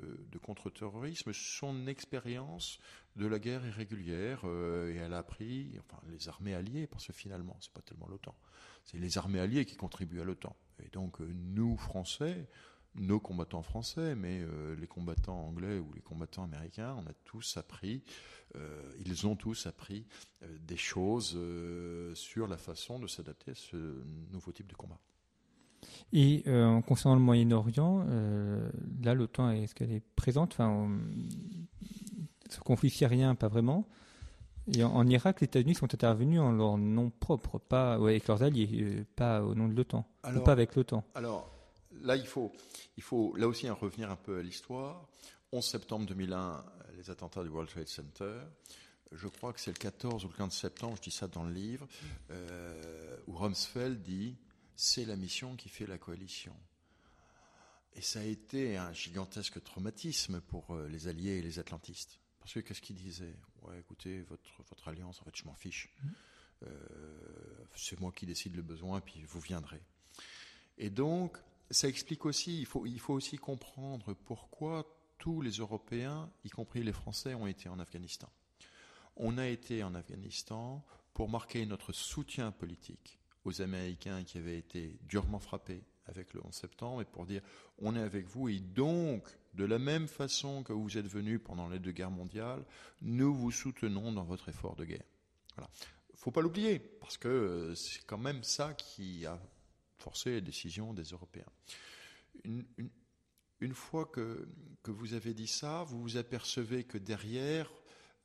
[0.43, 2.79] contre-terrorisme son expérience
[3.17, 7.13] de la guerre irrégulière euh, et elle a appris, enfin les armées alliées, parce que
[7.13, 8.35] finalement c'est pas tellement l'OTAN,
[8.85, 10.57] c'est les armées alliées qui contribuent à l'OTAN.
[10.85, 12.49] Et donc euh, nous Français,
[12.95, 17.57] nos combattants français, mais euh, les combattants anglais ou les combattants américains, on a tous
[17.57, 18.03] appris,
[19.07, 20.07] ils ont tous appris
[20.43, 21.39] des choses
[22.15, 25.01] sur la façon de s'adapter à ce nouveau type de combat.
[26.13, 28.71] Et euh, concernant le Moyen-Orient, euh,
[29.03, 30.53] là, l'OTAN, est-ce qu'elle est présente?
[30.53, 30.91] Enfin,
[32.51, 33.89] Ce conflit syrien, pas vraiment.
[34.73, 38.69] Et en, Irak, les États-Unis sont intervenus en leur nom propre, pas avec leurs alliés,
[38.83, 41.03] euh, pas au nom de l'OTAN, ou pas avec l'OTAN.
[41.15, 41.51] Alors
[42.03, 42.53] là, il faut,
[42.97, 45.09] il faut là aussi revenir un peu à l'histoire.
[45.51, 46.65] 11 septembre 2001,
[46.97, 48.35] les attentats du World Trade Center.
[49.11, 51.53] Je crois que c'est le 14 ou le 15 septembre, je dis ça dans le
[51.53, 51.87] livre,
[53.27, 54.37] où Rumsfeld dit
[54.77, 56.57] c'est la mission qui fait la coalition.
[57.95, 62.19] Et ça a été un gigantesque traumatisme pour euh, les Alliés et les Atlantistes.
[62.41, 63.37] Parce que qu'est-ce qu'ils disaient?
[63.63, 65.95] Ouais, écoutez, votre, votre alliance, en fait, je m'en fiche.
[66.03, 66.09] Mmh.
[66.65, 69.83] Euh, c'est moi qui décide le besoin, puis vous viendrez.
[70.79, 71.37] Et donc,
[71.71, 74.87] ça explique aussi, il faut, il faut aussi comprendre pourquoi
[75.19, 78.29] tous les Européens, y compris les Français, ont été en Afghanistan.
[79.17, 84.99] On a été en Afghanistan pour marquer notre soutien politique aux Américains qui avaient été
[85.03, 87.43] durement frappés avec le 11 septembre et pour dire
[87.79, 89.25] on est avec vous et donc
[89.55, 92.65] de la même façon que vous êtes venus pendant les deux guerres mondiales,
[93.03, 95.05] nous vous soutenons dans votre effort de guerre.
[95.57, 95.71] Voilà.
[96.15, 99.41] Faut pas l'oublier parce que c'est quand même ça qui a
[99.99, 101.51] forcé les décisions des Européens.
[102.45, 102.65] Une,
[103.61, 104.49] une, fois que,
[104.83, 107.71] que, vous avez dit ça, vous vous apercevez que derrière,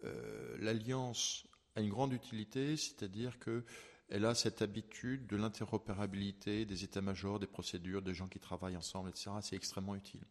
[0.04, 3.64] euh, l'alliance a une grande utilité, c'est-à-dire que
[4.10, 9.10] elle a cette habitude de l'interopérabilité des états-majors, des procédures, des gens qui travaillent ensemble,
[9.10, 9.32] etc.
[9.41, 10.22] C'est extrêmement utile.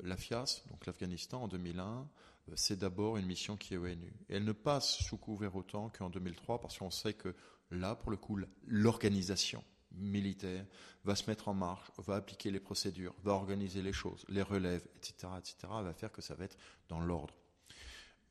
[0.00, 2.08] La FIAS, donc l'Afghanistan, en 2001,
[2.48, 4.12] euh, c'est d'abord une mission qui est ONU.
[4.28, 7.34] Elle ne passe sous couvert autant qu'en 2003, parce qu'on sait que
[7.72, 10.64] là, pour le coup, l'organisation militaire
[11.02, 14.86] va se mettre en marche, va appliquer les procédures, va organiser les choses, les relèves,
[14.96, 16.56] etc., etc., va faire que ça va être
[16.88, 17.34] dans l'ordre.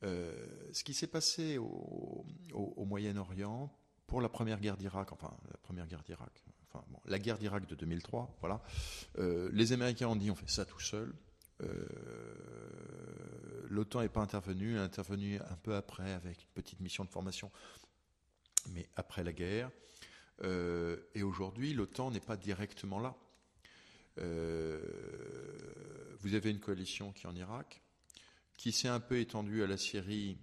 [0.04, 2.24] Euh, ce qui s'est passé au
[2.86, 3.70] Moyen-Orient,
[4.08, 7.66] pour la première guerre d'Irak, enfin la première guerre d'Irak, enfin bon, la guerre d'Irak
[7.66, 8.60] de 2003, voilà,
[9.18, 11.14] euh, les Américains ont dit on fait ça tout seul.
[11.62, 11.86] Euh,
[13.68, 17.52] L'OTAN n'est pas intervenu, est intervenu un peu après avec une petite mission de formation,
[18.70, 19.70] mais après la guerre.
[20.42, 23.14] Euh, et aujourd'hui, l'OTAN n'est pas directement là.
[26.20, 27.82] vous avez une coalition qui est en Irak,
[28.56, 30.38] qui s'est un peu étendue à la Syrie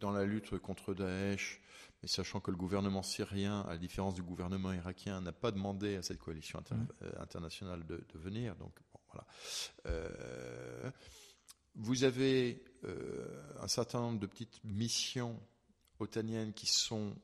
[0.00, 1.60] dans la lutte contre Daesh,
[2.02, 5.96] mais sachant que le gouvernement syrien, à la différence du gouvernement irakien, n'a pas demandé
[5.96, 6.74] à cette coalition mmh.
[7.02, 8.54] euh, internationale de, venir.
[8.56, 9.26] Donc, voilà.
[9.86, 10.90] Euh,
[11.74, 15.40] vous avez euh, un certain nombre de petites missions
[15.98, 17.14] otaniennes qui sont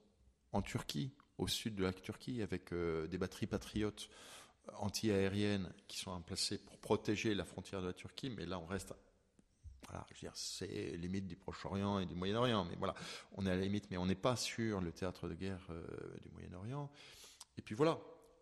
[0.52, 4.08] en Turquie, au sud de la Turquie, avec des batteries patriotes
[4.78, 8.94] anti-aériennes qui sont placées pour protéger la frontière de la Turquie, mais là on reste
[9.94, 12.94] voilà, je veux c'est limite du Proche-Orient et du Moyen-Orient, mais voilà,
[13.32, 15.84] on est à la limite, mais on n'est pas sur le théâtre de guerre euh,
[16.20, 16.90] du Moyen-Orient.
[17.56, 18.00] Et puis voilà.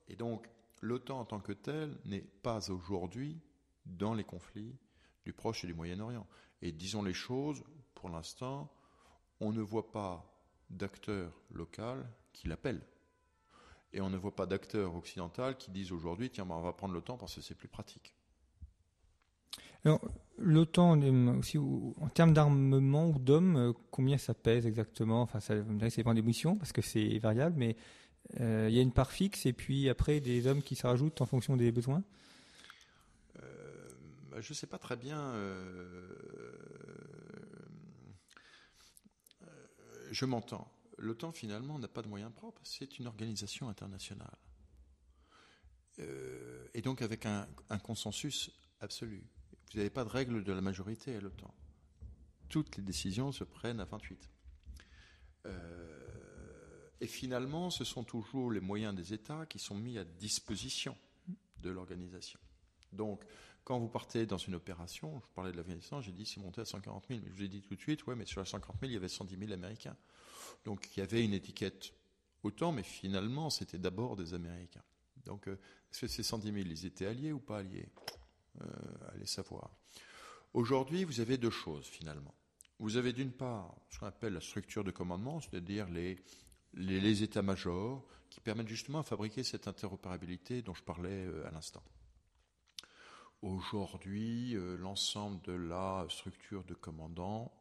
[0.09, 0.49] Et donc,
[0.81, 3.39] l'OTAN en tant que tel n'est pas aujourd'hui
[3.85, 4.77] dans les conflits
[5.25, 6.27] du Proche et du Moyen-Orient.
[6.63, 7.63] Et disons les choses,
[7.95, 8.73] pour l'instant,
[9.41, 10.25] on ne voit pas
[10.71, 12.85] d'acteurs local qui l'appellent.
[13.93, 16.95] Et on ne voit pas d'acteurs occidentaux qui disent aujourd'hui, tiens, ben, on va prendre
[16.95, 18.15] l'OTAN parce que c'est plus pratique.
[19.85, 20.01] Alors,
[20.43, 21.01] l'OTAN,
[21.39, 25.23] aussi, en termes d'armement ou d'hommes, euh, combien ça pèse exactement?
[25.23, 27.77] Enfin, ça, dépend des missions parce que c'est variable, mais
[28.41, 31.21] euh, il y a une part fixe et puis après des hommes qui se rajoutent
[31.21, 32.03] en fonction des besoins?
[33.43, 33.89] Euh,
[34.31, 35.33] bah, Je ne sais pas très bien.
[40.11, 40.71] je m'entends.
[40.99, 42.61] L'OTAN, finalement, n'a pas de moyens propres.
[42.65, 44.37] C'est une organisation internationale.
[45.99, 48.51] et donc avec un consensus
[48.81, 49.25] absolu.
[49.73, 51.53] Vous n'avez pas de règle de la majorité à l'OTAN.
[52.49, 54.29] Toutes les décisions se prennent à 28.
[55.47, 60.97] Euh, et finalement, ce sont toujours les moyens des États qui sont mis à disposition
[61.63, 62.39] de l'organisation.
[62.93, 63.25] Donc,
[63.65, 66.65] quand vous partez dans une opération, je parlais de l'Afghanistan, j'ai dit c'est monté à
[66.65, 68.79] 140 000, mais je vous ai dit tout de suite, ouais, mais sur les 140
[68.81, 69.97] 000, il y avait 110 000 Américains.
[70.65, 71.95] Donc, il y avait une étiquette
[72.43, 74.83] OTAN, mais finalement, c'était d'abord des Américains.
[75.25, 75.59] Donc, euh,
[75.91, 77.89] est-ce que ces 110 000, ils étaient alliés ou pas alliés?
[78.61, 78.67] Euh,
[79.15, 79.71] allez savoir.
[80.55, 82.35] Aujourd'hui, vous avez deux choses finalement.
[82.79, 86.19] Vous avez d'une part ce qu'on appelle la structure de commandement, c'est-à-dire les,
[86.75, 91.83] les, états-majors qui permettent justement à fabriquer cette interopérabilité dont je parlais euh, à l'instant.
[93.41, 97.53] Aujourd'hui, l'ensemble de la structure de commandement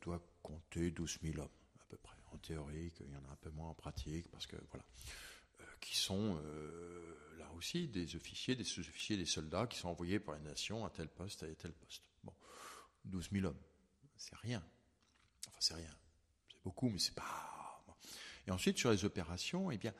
[0.00, 2.16] doit compter 12 000 hommes à peu près.
[2.32, 4.84] En théorie, il y en a un peu moins en pratique parce que voilà,
[5.80, 6.40] qui sont
[7.38, 10.90] là aussi des officiers, des sous-officiers, des soldats qui sont envoyés par les nations à
[10.90, 12.02] tel poste, à tel poste.
[12.22, 12.32] Bon,
[13.04, 13.60] 12 000 hommes,
[14.16, 14.62] c'est rien.
[15.48, 15.96] Enfin, c'est rien.
[16.50, 17.84] C'est beaucoup, mais c'est pas.
[18.46, 19.94] Et ensuite, sur les opérations, eh bien,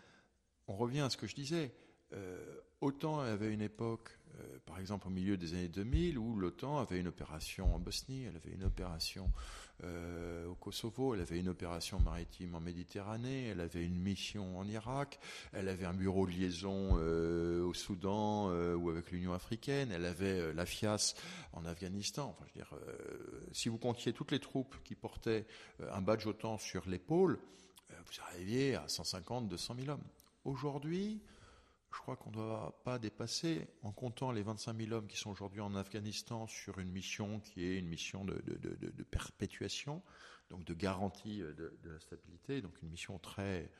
[0.67, 1.75] on revient à ce que je disais.
[2.13, 6.19] Euh, autant il y avait une époque, euh, par exemple au milieu des années 2000,
[6.19, 9.31] où l'OTAN avait une opération en Bosnie, elle avait une opération
[9.85, 14.69] euh, au Kosovo, elle avait une opération maritime en Méditerranée, elle avait une mission en
[14.69, 15.19] Irak,
[15.53, 20.67] elle avait un bureau de liaison au Soudan ou avec l'Union africaine, elle avait la
[20.67, 21.15] FIAS
[21.55, 22.37] en Afghanistan.
[23.53, 25.47] Si vous comptiez toutes les troupes qui portaient
[25.93, 27.39] un badge OTAN sur l'épaule,
[27.89, 30.05] vous arriviez à 150, 200 000 hommes.
[30.45, 31.21] Aujourd'hui,
[31.93, 35.31] je crois qu'on ne doit pas dépasser, en comptant les 25 000 hommes qui sont
[35.31, 38.35] aujourd'hui en Afghanistan sur une mission qui est une mission de,
[39.11, 40.03] perpétuation,
[40.51, 43.71] donc de garantie de, la stabilité, donc une mission très,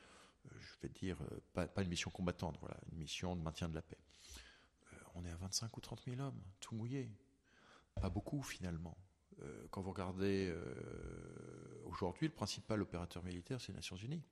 [0.45, 3.75] euh, je vais dire, euh, pas, une mission combattante, voilà, une mission de maintien de
[3.75, 3.97] la paix.
[4.93, 7.09] Euh, on est à 25 ou 30 000 hommes, tout mouillé.
[7.95, 8.97] Pas beaucoup finalement.
[9.69, 10.53] quand vous regardez
[11.85, 14.23] aujourd'hui, le principal opérateur militaire, c'est les Nations Unies.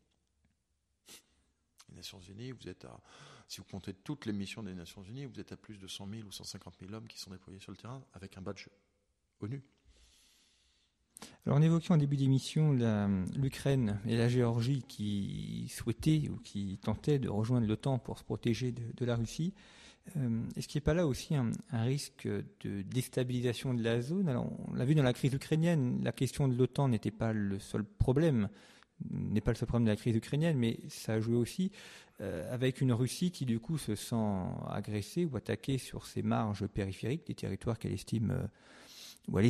[1.90, 3.02] Les Nations Unies, vous êtes à,
[3.50, 6.08] si vous comptez toutes les missions des Nations Unies, vous êtes à plus de 100
[6.08, 8.68] 000 ou 150 000 hommes qui sont déployés sur le terrain avec un badge
[9.42, 9.64] ONU.
[11.46, 12.74] Alors on évoquait en début d'émission
[13.36, 18.72] l'Ukraine et la Géorgie qui souhaitaient ou qui tentaient de rejoindre l'OTAN pour se protéger
[18.72, 19.56] de, la Russie.
[20.16, 24.30] Euh, est-ce qu'il n'y a pas là aussi un, risque de déstabilisation de la zone?
[24.30, 27.58] Alors on l'a vu dans la crise ukrainienne, la question de l'OTAN n'était pas le
[27.58, 28.48] seul problème
[29.10, 31.72] n'est pas le seul problème de la crise ukrainienne, mais ça a joué aussi
[32.22, 34.36] euh, avec une Russie qui du coup se sent
[34.70, 38.32] agressée ou attaquée sur ses marges périphériques, des territoires qu'elle estime
[39.34, 39.42] euh,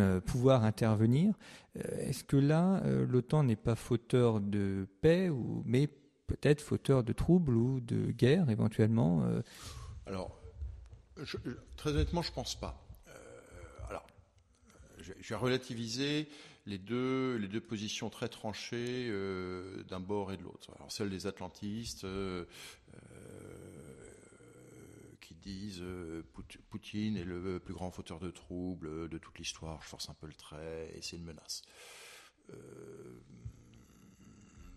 [0.00, 1.32] euh, pouvoir intervenir.
[1.74, 5.86] Est-ce que là, l'OTAN n'est pas fauteur de paix, ou, mais
[6.26, 9.24] peut-être fauteur de troubles ou de guerre éventuellement
[10.04, 10.38] Alors,
[11.76, 12.84] très honnêtement, je pense pas.
[13.88, 14.06] alors,
[14.98, 16.28] je vais relativiser
[16.68, 20.70] les deux, les deux positions très tranchées euh, d'un bord et de l'autre.
[20.76, 22.44] Alors celle des atlantistes euh,
[22.94, 22.98] euh,
[25.20, 25.82] qui disent
[26.68, 30.26] Poutine est le plus grand fauteur de troubles de toute l'histoire, je force un peu
[30.26, 31.62] le trait, et c'est une menace.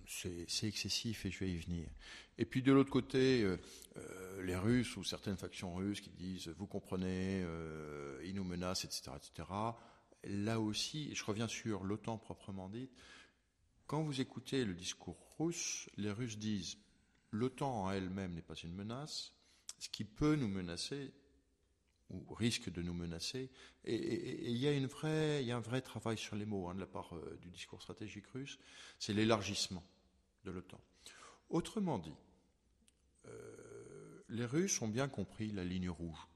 [0.08, 1.90] c'est excessif et je vais y venir.
[2.38, 3.46] Et puis de l'autre côté,
[4.44, 7.46] les Russes ou certaines factions russes qui disent vous comprenez,
[8.24, 9.44] ils nous menacent, etc., etc
[10.24, 12.90] là aussi, je reviens sur l'OTAN proprement dit,
[13.88, 16.78] quand vous écoutez le discours russe, les Russes disent
[17.32, 19.34] l'OTAN en elle-même n'est pas une menace,
[19.80, 21.14] ce qui peut nous menacer
[22.10, 23.50] ou risque de nous menacer,
[23.86, 26.68] et il y a une vraie, il y a un vrai travail sur les mots
[26.68, 28.60] hein, de la part euh, du discours stratégique russe,
[29.00, 29.84] c'est l'élargissement
[30.44, 30.82] de l'OTAN.
[31.50, 32.16] Autrement dit,
[33.28, 36.28] euh, les Russes ont bien compris la ligne rouge.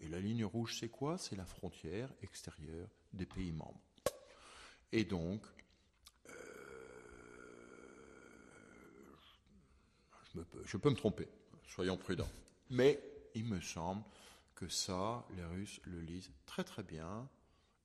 [0.00, 1.18] Et la ligne rouge, c'est quoi?
[1.18, 3.80] C'est la frontière extérieure des pays membres.
[4.92, 5.44] Et donc,
[6.28, 6.32] euh,
[10.64, 11.28] je, peux me tromper,
[11.66, 12.30] soyons prudents.
[12.70, 13.02] Mais
[13.34, 14.02] il me semble
[14.54, 17.28] que ça, les Russes le lisent très très bien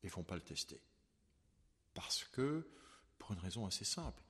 [0.03, 0.81] et font pas le tester.
[1.93, 2.67] Parce que,
[3.17, 4.21] pour une raison assez simple,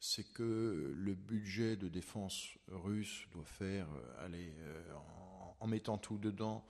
[0.00, 4.94] c'est que le budget de défense russe doit faire, euh, aller euh,
[5.60, 6.66] en, mettant tout dedans,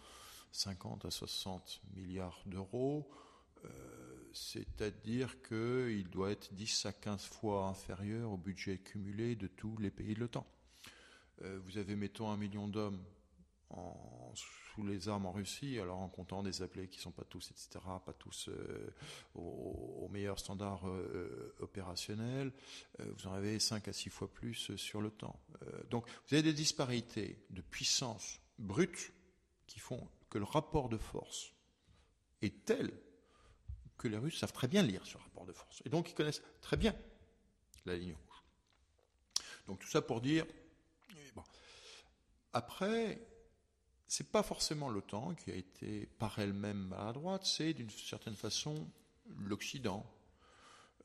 [0.53, 3.11] 50 à 60 milliards d'euros.
[3.65, 3.69] Euh,
[4.33, 9.91] c'est-à-dire qu'il doit être 10 à 15 fois inférieur au budget cumulé de tous les
[9.91, 10.47] pays de l'OTAN.
[11.43, 13.03] Euh, vous avez, mettons, un million d'hommes
[14.35, 17.51] sous les armes en Russie, alors en comptant des appelés qui ne sont pas tous,
[17.51, 18.93] etc., pas tous euh,
[19.35, 20.85] au, meilleur standard
[21.59, 22.53] opérationnel,
[23.01, 25.37] vous en avez 5 à 6 fois plus sur l'OTAN.
[25.91, 29.13] donc vous avez des disparités de puissance brute
[29.67, 31.53] qui font que le rapport de force
[32.43, 32.93] est tel
[33.99, 35.83] que les Russes savent très bien lire ce rapport de force.
[35.85, 36.95] Et donc ils connaissent très bien
[37.87, 38.43] la ligne rouge.
[39.67, 40.47] Donc tout ça pour dire,
[41.35, 41.43] bon.
[42.53, 43.21] après,
[44.07, 48.89] c'est pas forcément l'OTAN qui a été par elle-même maladroite, c'est d'une certaine façon
[49.39, 50.05] l'Occident.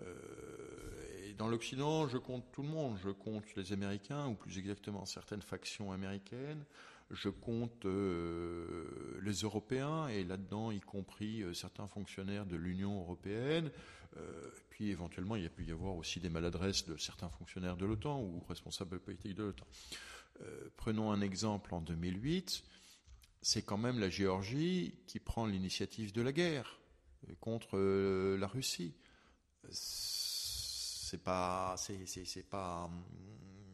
[0.02, 2.98] Euh, et dans l'Occident, je compte tout le monde.
[3.04, 6.64] Je compte les Américains, ou plus exactement certaines factions américaines
[7.12, 13.72] je compte euh, les Européens, et là-dedans, y compris euh, certains fonctionnaires de l'Union européenne.
[14.18, 17.78] Euh, puis éventuellement, il y a pu y avoir aussi des maladresses de certains fonctionnaires
[17.78, 19.68] de l'OTAN ou responsables politiques de l'OTAN.
[20.78, 22.64] prenons un exemple en 2008.
[23.42, 26.80] c'est quand même la Géorgie qui prend l'initiative de la guerre
[27.40, 28.96] contre la Russie.
[29.70, 33.04] C'est pas, c'est pas, hum,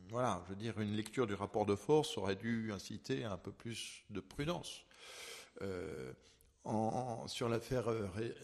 [0.10, 3.38] voilà, je veux dire, une lecture du rapport de force aurait dû inciter à un
[3.38, 4.86] peu plus de prudence.
[5.62, 6.14] Euh,
[7.28, 7.86] sur l'affaire,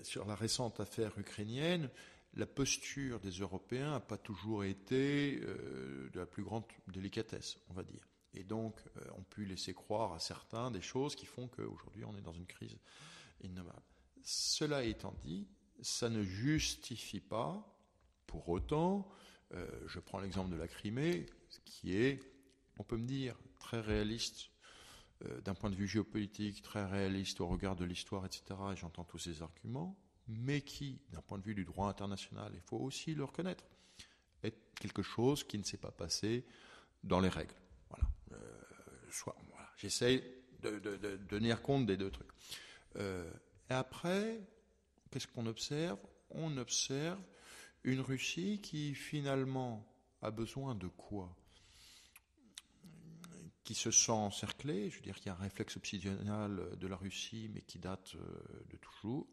[0.03, 1.89] sur la récente affaire ukrainienne,
[2.35, 7.83] la posture des Européens n'a pas toujours été de la plus grande délicatesse, on va
[7.83, 8.11] dire.
[8.33, 12.15] Et donc, euh, on pu laisser croire à certains des choses qui font qu'aujourd'hui, on
[12.15, 12.77] est dans une crise
[13.43, 13.81] innommable.
[14.23, 15.47] Cela étant dit,
[15.81, 17.77] ça ne justifie pas,
[18.27, 19.09] pour autant,
[19.53, 21.25] euh, je prends l'exemple de la Crimée,
[21.65, 22.19] qui est,
[22.77, 24.51] on peut me dire, très réaliste
[25.25, 28.43] euh, d'un point de vue géopolitique, très réaliste au regard de l'histoire, etc.,
[28.73, 29.97] et j'entends tous ces arguments,
[30.27, 33.65] mais qui, d'un point de vue du droit international, il faut aussi le reconnaître,
[34.43, 36.45] est quelque chose qui ne s'est pas passé
[37.03, 37.55] dans les règles.
[37.89, 38.07] Voilà.
[39.77, 40.23] J'essaie
[40.61, 42.29] de, tenir compte des deux trucs.
[42.97, 43.31] Euh,
[43.69, 44.39] et après,
[45.09, 45.99] qu'est-ce qu'on observe?
[46.29, 47.19] On observe
[47.83, 49.87] une Russie qui finalement
[50.21, 51.35] a besoin de quoi?
[53.63, 56.95] Qui se sent encerclée, je veux dire qu'il y a un réflexe obsidional de la
[56.95, 59.27] Russie, mais qui date euh, de toujours,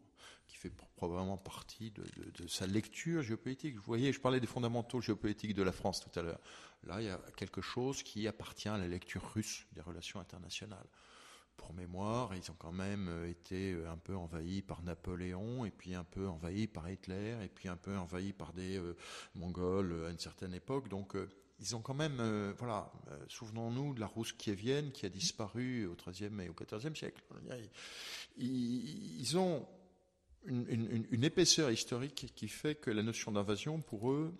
[0.46, 3.76] qui fait probablement partie de, sa lecture géopolitique.
[3.76, 6.40] Vous voyez, je parlais des fondamentaux géopolitiques de la France tout à l'heure.
[6.84, 10.88] Là, il y a quelque chose qui appartient à la lecture russe des relations internationales.
[11.58, 15.72] Pour mémoire, ils ont quand même euh, été euh, un peu envahis par Napoléon, et
[15.72, 18.96] puis un peu envahis par Hitler, et puis un peu envahis par des euh,
[19.34, 20.88] Mongols à une certaine époque.
[20.88, 21.16] Donc,
[21.60, 22.92] ils ont quand même, voilà,
[23.28, 27.22] souvenons-nous de la Rousse kievienne qui a disparu au XIIIe et au XIVe siècle.
[28.36, 29.66] Ils, ont
[30.46, 34.32] une, épaisseur historique qui fait que la notion d'invasion, pour eux,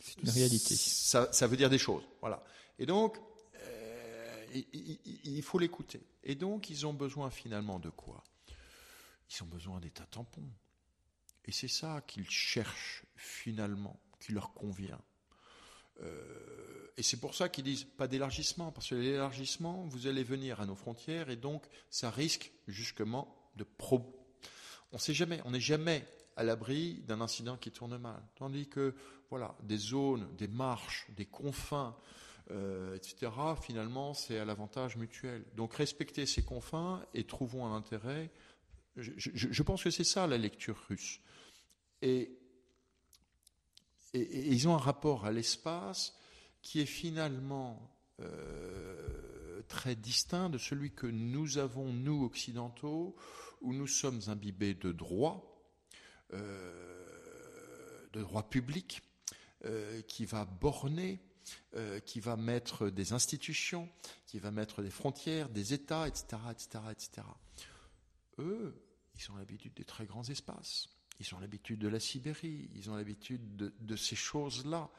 [0.00, 0.74] c'est une réalité.
[0.76, 2.02] Ça, ça, veut dire des choses.
[2.20, 2.42] Voilà.
[2.78, 3.18] Et donc,
[3.56, 6.00] euh, il, faut l'écouter.
[6.24, 8.24] Et donc, ils ont besoin finalement de quoi?
[9.30, 10.50] Ils ont besoin d'état tampons.
[11.44, 15.00] Et c'est ça qu'ils cherchent finalement, qui leur convient.
[16.02, 20.60] Euh, et c'est pour ça qu'ils disent pas d'élargissement, parce que l'élargissement, vous allez venir
[20.60, 24.16] à nos frontières et donc ça risque justement de pro.
[24.92, 26.04] On sait jamais, on n'est jamais
[26.36, 28.22] à l'abri d'un incident qui tourne mal.
[28.34, 28.94] Tandis que,
[29.28, 31.96] voilà, des zones, des marches, des confins,
[32.50, 33.30] euh, etc.,
[33.60, 35.44] finalement, c'est à l'avantage mutuel.
[35.54, 38.30] Donc respecter ces confins et trouvons un intérêt.
[38.96, 41.20] Je, pense que c'est ça la lecture russe.
[42.02, 42.39] Et,
[44.14, 46.14] et, ils ont un rapport à l'espace
[46.62, 47.90] qui est finalement
[48.20, 53.16] euh, très distinct de celui que nous avons, nous, occidentaux,
[53.60, 55.62] où nous sommes imbibés de droit,
[56.32, 59.02] euh, de droit public
[59.64, 61.20] euh, qui va borner,
[62.06, 63.88] qui va mettre des institutions,
[64.26, 67.26] qui va mettre des frontières, des États, etc., etc., etc.
[68.38, 68.80] Eux,
[69.16, 70.88] ils ont l'habitude des très grands espaces.
[71.20, 74.90] Ils ont l'habitude de la Sibérie, ils ont l'habitude de, ces choses-là.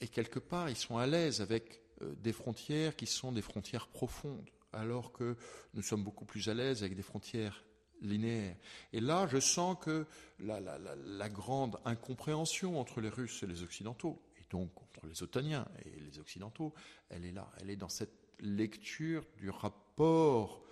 [0.00, 4.50] Et quelque part, ils sont à l'aise avec des frontières qui sont des frontières profondes,
[4.72, 5.36] alors que
[5.74, 7.64] nous sommes beaucoup plus à l'aise avec des frontières
[8.00, 8.56] linéaire.
[8.92, 10.06] Et là, je sens que
[10.40, 16.00] la, grande incompréhension entre les Russes et les Occidentaux, et donc entre les Otaniens et
[16.00, 16.74] les Occidentaux,
[17.08, 17.50] elle est là.
[17.60, 20.64] Elle est dans cette lecture du rapport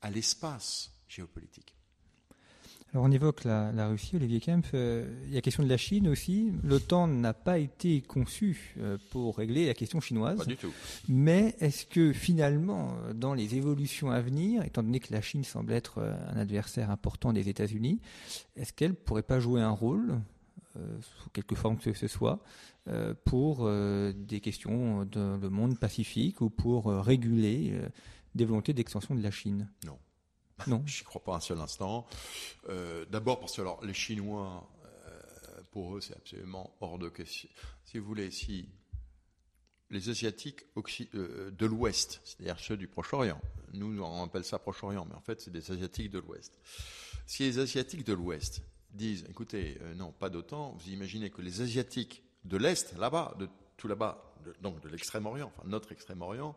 [0.00, 1.74] à l'espace géopolitique.
[2.94, 4.72] Alors on évoque la, Russie, Olivier Kempf.
[4.74, 6.52] Euh, il y a la question de la Chine aussi.
[6.62, 10.36] L'OTAN n'a pas été conçu euh, pour régler la question chinoise.
[10.36, 10.72] Pas du tout.
[11.08, 15.72] Mais est-ce que finalement, dans les évolutions à venir, étant donné que la Chine semble
[15.72, 17.98] être euh, un adversaire important des États-Unis,
[18.56, 20.20] est-ce qu'elle pourrait pas jouer un rôle
[21.00, 22.42] sous quelque forme que ce soit,
[23.26, 27.78] pour des questions dans le monde pacifique ou pour réguler
[28.34, 29.68] des volontés d'extension de la Chine?
[29.84, 29.98] Non.
[30.66, 30.82] Non.
[30.86, 32.06] Je n'y crois pas un seul instant.
[32.68, 37.48] Euh, d'abord parce que alors, les Chinois, euh, pour eux, c'est absolument hors de question.
[37.84, 38.68] Si vous voulez, si
[39.90, 40.64] les Asiatiques
[41.14, 43.40] euh, de l'Ouest, c'est-à-dire ceux du Proche-Orient,
[43.74, 46.58] nous on appelle ça Proche-Orient, mais en fait c'est des Asiatiques de l'Ouest.
[47.26, 52.22] Si les Asiatiques de l'Ouest disent, écoutez, non, pas d'autant, vous imaginez que les Asiatiques
[52.44, 56.56] de l'Est, là-bas, de tout là-bas, donc de l'extrême-orient, enfin notre extrême-orient,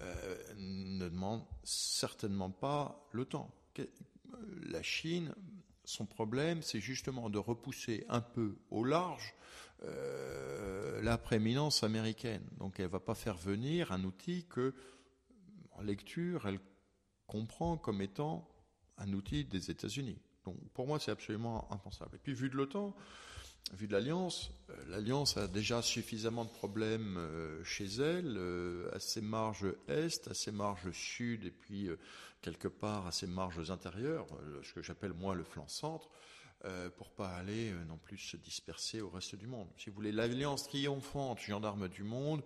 [0.00, 3.50] euh, ne demande certainement pas le temps.
[4.66, 5.34] La Chine,
[5.84, 9.34] son problème, c'est justement de repousser un peu au large
[9.84, 12.42] euh, la prééminence américaine.
[12.58, 14.74] Donc elle ne va pas faire venir un outil que,
[15.72, 16.60] en lecture, elle
[17.26, 18.48] comprend comme étant
[18.98, 20.18] un outil des États-Unis.
[20.44, 22.16] Donc pour moi, c'est absolument impensable.
[22.16, 22.94] Et puis vu de l'OTAN,
[23.74, 24.50] vue de l'Alliance,
[24.88, 27.18] l'Alliance a déjà suffisamment de problèmes
[27.64, 28.38] chez elle,
[28.92, 31.88] à ses marges est, à ses marges sud, et puis
[32.42, 34.26] quelque part à ses marges intérieures,
[34.62, 36.08] ce que j'appelle moi le flanc centre,
[36.96, 39.68] pour pas aller non plus se disperser au reste du monde.
[39.76, 42.42] Si vous voulez, l'Alliance triomphante, gendarme du monde,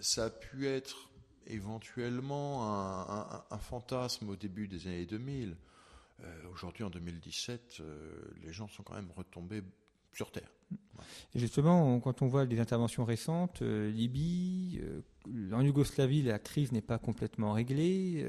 [0.00, 1.10] ça a pu être
[1.46, 5.56] éventuellement un, fantasme au début des années 2000.
[6.20, 8.12] Euh, aujourd'hui, en 2017, euh,
[8.42, 9.62] les gens sont quand même retombés
[10.12, 10.50] sur Terre.
[11.34, 14.80] Et justement, quand on voit des interventions récentes, euh, Libye,
[15.52, 18.26] en Yougoslavie, la crise n'est pas complètement réglée.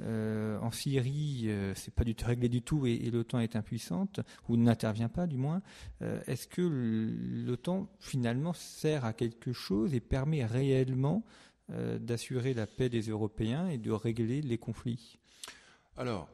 [0.00, 5.08] en Syrie, c'est pas du tout réglé du tout et, l'OTAN est impuissante ou n'intervient
[5.08, 5.62] pas du moins.
[6.00, 6.62] Est-ce que
[7.46, 11.24] l'OTAN finalement sert à quelque chose et permet réellement
[11.68, 15.18] d'assurer la paix des Européens et de régler les conflits?
[15.96, 16.28] Alors,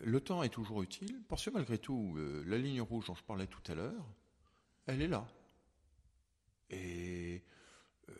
[0.00, 3.22] le temps est toujours utile, parce que malgré tout, euh, la ligne rouge dont je
[3.22, 4.06] parlais tout à l'heure,
[4.86, 5.26] elle est là.
[6.70, 7.42] Et
[8.08, 8.12] euh,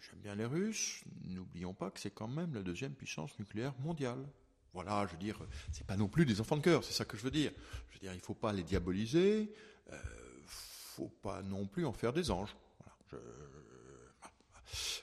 [0.00, 4.24] j'aime bien les Russes, n'oublions pas que c'est quand même la deuxième puissance nucléaire mondiale.
[4.72, 5.38] Voilà, je veux dire,
[5.70, 7.52] c'est pas non plus des enfants de cœur, c'est ça que je veux dire.
[7.90, 9.52] Je veux dire, il faut pas les diaboliser,
[9.92, 9.96] euh,
[10.46, 12.54] faut pas non plus en faire des anges.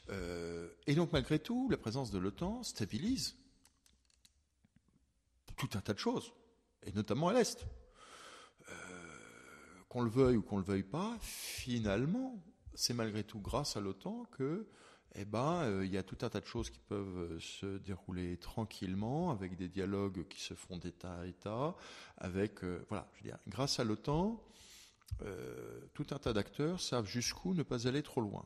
[0.09, 3.37] Euh, et donc malgré tout, la présence de l'OTAN stabilise
[5.61, 6.33] tout un tas de choses,
[6.83, 7.67] et notamment à l'Est.
[8.67, 8.73] Euh,
[9.89, 12.43] qu'on le veuille ou qu'on le veuille pas, finalement,
[12.73, 14.67] c'est malgré tout grâce à l'OTAN que
[15.13, 17.77] eh ben, euh, il y a tout un tas de choses qui peuvent euh, se
[17.77, 21.75] dérouler tranquillement, avec des dialogues qui se font d'État à État,
[22.17, 24.43] avec, voilà, je veux dire, grâce à l'OTAN,
[25.93, 28.45] tout un tas d'acteurs savent jusqu'où ne pas aller trop loin.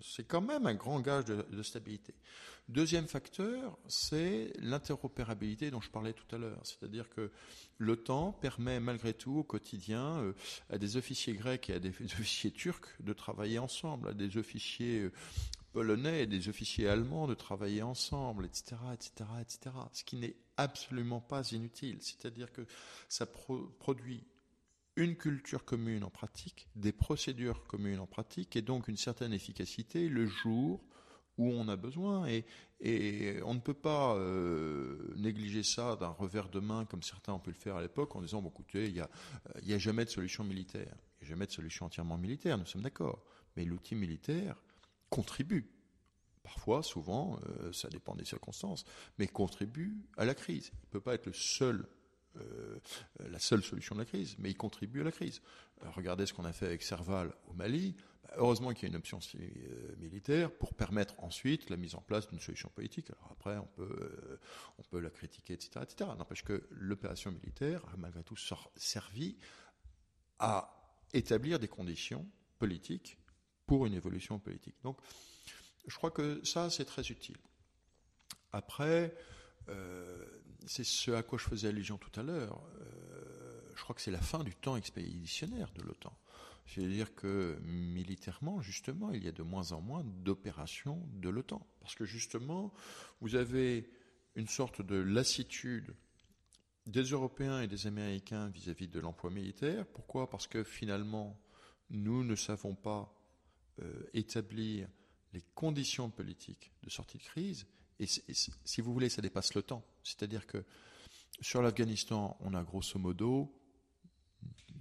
[0.00, 2.14] C'est quand même un grand gage de, stabilité.
[2.68, 6.60] Deuxième facteur, c'est l'interopérabilité dont je parlais tout à l'heure.
[6.64, 7.30] C'est-à-dire que
[7.78, 10.32] l'OTAN permet malgré tout au quotidien euh,
[10.70, 15.00] à des officiers grecs et à des officiers turcs de travailler ensemble, à des officiers
[15.00, 15.12] euh,
[15.72, 19.76] polonais et des officiers allemands de travailler ensemble, etc., etc., etc.
[19.92, 21.98] Ce qui n'est absolument pas inutile.
[22.00, 22.66] C'est-à-dire que
[23.08, 24.24] ça produit
[24.96, 30.08] une culture commune en pratique, des procédures communes en pratique, et donc une certaine efficacité
[30.08, 30.84] le jour
[31.38, 32.26] où on a besoin.
[32.26, 32.44] Et,
[33.44, 37.50] on ne peut pas euh, négliger ça d'un revers de main, comme certains ont pu
[37.50, 38.94] le faire à l'époque, en disant, bon, écoutez, il
[39.64, 40.96] n'y a, jamais de solution militaire.
[41.20, 43.24] Il n'y a jamais de solution entièrement militaire, nous sommes d'accord.
[43.56, 44.56] Mais l'outil militaire
[45.10, 45.70] contribue.
[46.42, 48.84] Parfois, souvent, euh, ça dépend des circonstances,
[49.18, 50.72] mais contribue à la crise.
[50.72, 51.86] Il ne peut pas être le seul
[52.40, 52.78] euh,
[53.30, 55.42] la seule solution de la crise, mais il contribue à la crise.
[55.82, 57.94] Euh, regardez ce qu'on a fait avec Serval au Mali.
[58.22, 62.00] Bah, heureusement qu'il y a une option euh, militaire pour permettre ensuite la mise en
[62.00, 63.10] place d'une solution politique.
[63.30, 64.38] Après, on peut,
[64.78, 66.10] on peut la critiquer, etc., etc.
[66.16, 68.36] N'empêche que l'opération militaire a malgré tout
[68.76, 69.36] servi
[70.38, 72.26] à établir des conditions
[72.58, 73.18] politiques
[73.66, 74.76] pour une évolution politique.
[74.82, 74.98] Donc,
[75.86, 77.38] je crois que ça, c'est très utile.
[78.52, 79.14] Après,
[80.66, 82.62] c'est ce à quoi je faisais allusion tout à l'heure.
[82.80, 86.16] Euh, je crois que c'est la fin du temps expéditionnaire de l'OTAN.
[86.66, 91.66] C'est-à-dire que militairement, justement, il y a de moins en moins d'opérations de l'OTAN.
[91.80, 92.72] Parce que justement,
[93.20, 93.90] vous avez
[94.36, 95.94] une sorte de lassitude
[96.86, 99.86] des Européens et des Américains vis-à-vis de l'emploi militaire.
[99.86, 100.30] Pourquoi?
[100.30, 101.40] Parce que finalement,
[101.90, 103.12] nous ne savons pas
[103.80, 104.88] euh, établir
[105.32, 107.66] les conditions politiques de sortie de crise
[107.98, 109.84] et, si vous voulez, ça dépasse le temps.
[110.02, 110.64] C'est-à-dire que
[111.40, 113.52] sur l'Afghanistan, on a grosso modo,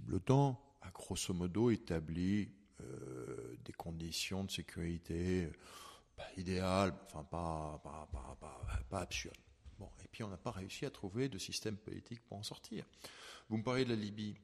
[0.07, 2.49] le temps a grosso modo établi
[2.81, 5.49] euh, des conditions de sécurité
[6.15, 7.81] pas idéales, enfin pas,
[8.89, 9.37] pas, absurdes.
[9.79, 12.85] Bon, et puis on n'a pas réussi à trouver de système politique pour en sortir.
[13.49, 14.35] Vous me parlez de la Libye.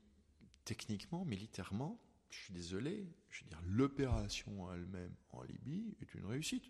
[0.65, 1.99] Techniquement, militairement,
[2.29, 6.65] je suis désolé, je veux dire, l'opération elle-même en Libye est une réussite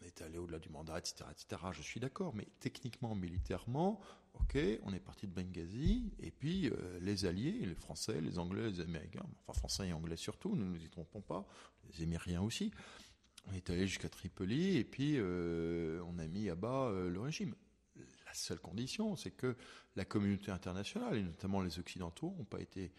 [0.00, 1.62] on est allé au-delà du mandat, etc., etc.
[1.72, 4.00] Je suis d'accord, mais techniquement, militairement,
[4.34, 8.70] ok, on est parti de Benghazi, et puis euh, les Alliés, les Français, les Anglais,
[8.70, 11.46] les Américains, enfin Français et Anglais surtout, ne nous y trompons pas,
[11.90, 12.72] les Émiriens aussi,
[13.48, 17.20] on est allé jusqu'à Tripoli, et puis euh, on a mis à bas euh, le
[17.20, 17.54] régime.
[17.96, 19.56] La seule condition, c'est que
[19.94, 22.92] la communauté internationale, et notamment les Occidentaux, n'ont pas été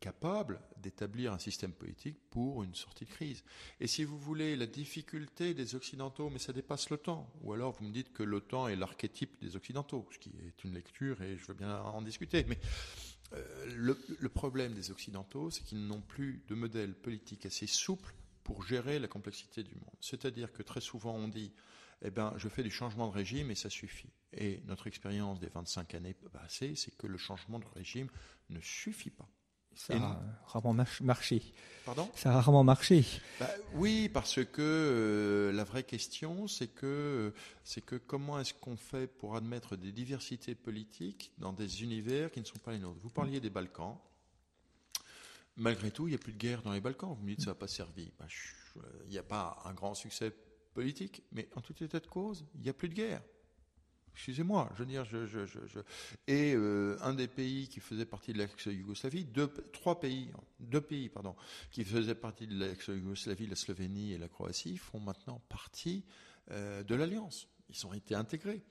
[0.00, 3.44] capable d'établir un système politique pour une sortie de crise.
[3.80, 7.84] Et si vous voulez, la difficulté des Occidentaux, mais ça dépasse l'OTAN, ou alors vous
[7.84, 11.44] me dites que l'OTAN est l'archétype des Occidentaux, ce qui est une lecture et je
[11.44, 12.58] veux bien en discuter, mais
[13.34, 18.62] euh, le, problème des Occidentaux, c'est qu'ils n'ont plus de modèle politique assez souple pour
[18.64, 19.94] gérer la complexité du monde.
[20.00, 21.52] C'est-à-dire que très souvent on dit,
[22.02, 24.10] eh ben, je fais du changement de régime et ça suffit.
[24.32, 28.08] Et notre expérience des 25 années passées, c'est que le changement de régime
[28.48, 29.28] ne suffit pas.
[29.80, 31.42] Ça a rarement marché.
[31.86, 32.10] Pardon?
[32.14, 33.02] Ça a rarement marché.
[33.38, 37.32] Bah, oui, parce que euh, la vraie question, c'est que,
[37.64, 42.40] c'est que comment est-ce qu'on fait pour admettre des diversités politiques dans des univers qui
[42.40, 43.00] ne sont pas les nôtres?
[43.00, 43.96] Vous parliez des Balkans.
[45.56, 47.14] Malgré tout, il n'y a plus de guerre dans les Balkans.
[47.16, 48.12] Vous me dites que ça n'a pas servi.
[48.18, 48.26] Bah,
[49.06, 50.30] il n'y a pas un grand succès
[50.74, 53.22] politique, mais en tout état de cause, il n'y a plus de guerre.
[54.14, 55.46] Excusez-moi, je veux dire, je,
[56.26, 61.08] et euh, un des pays qui faisait partie de l'ex-Yougoslavie, deux, trois pays, deux pays,
[61.08, 61.34] pardon,
[61.70, 66.04] qui faisaient partie de l'ex-Yougoslavie, la Slovénie et la Croatie, font maintenant partie
[66.50, 67.48] euh, de l'alliance.
[67.70, 68.62] Ils ont été intégrés.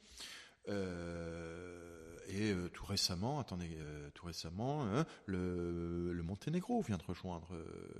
[0.67, 3.75] Euh, et tout récemment, attendez,
[4.13, 7.49] tout récemment, hein, le, le, Monténégro vient de rejoindre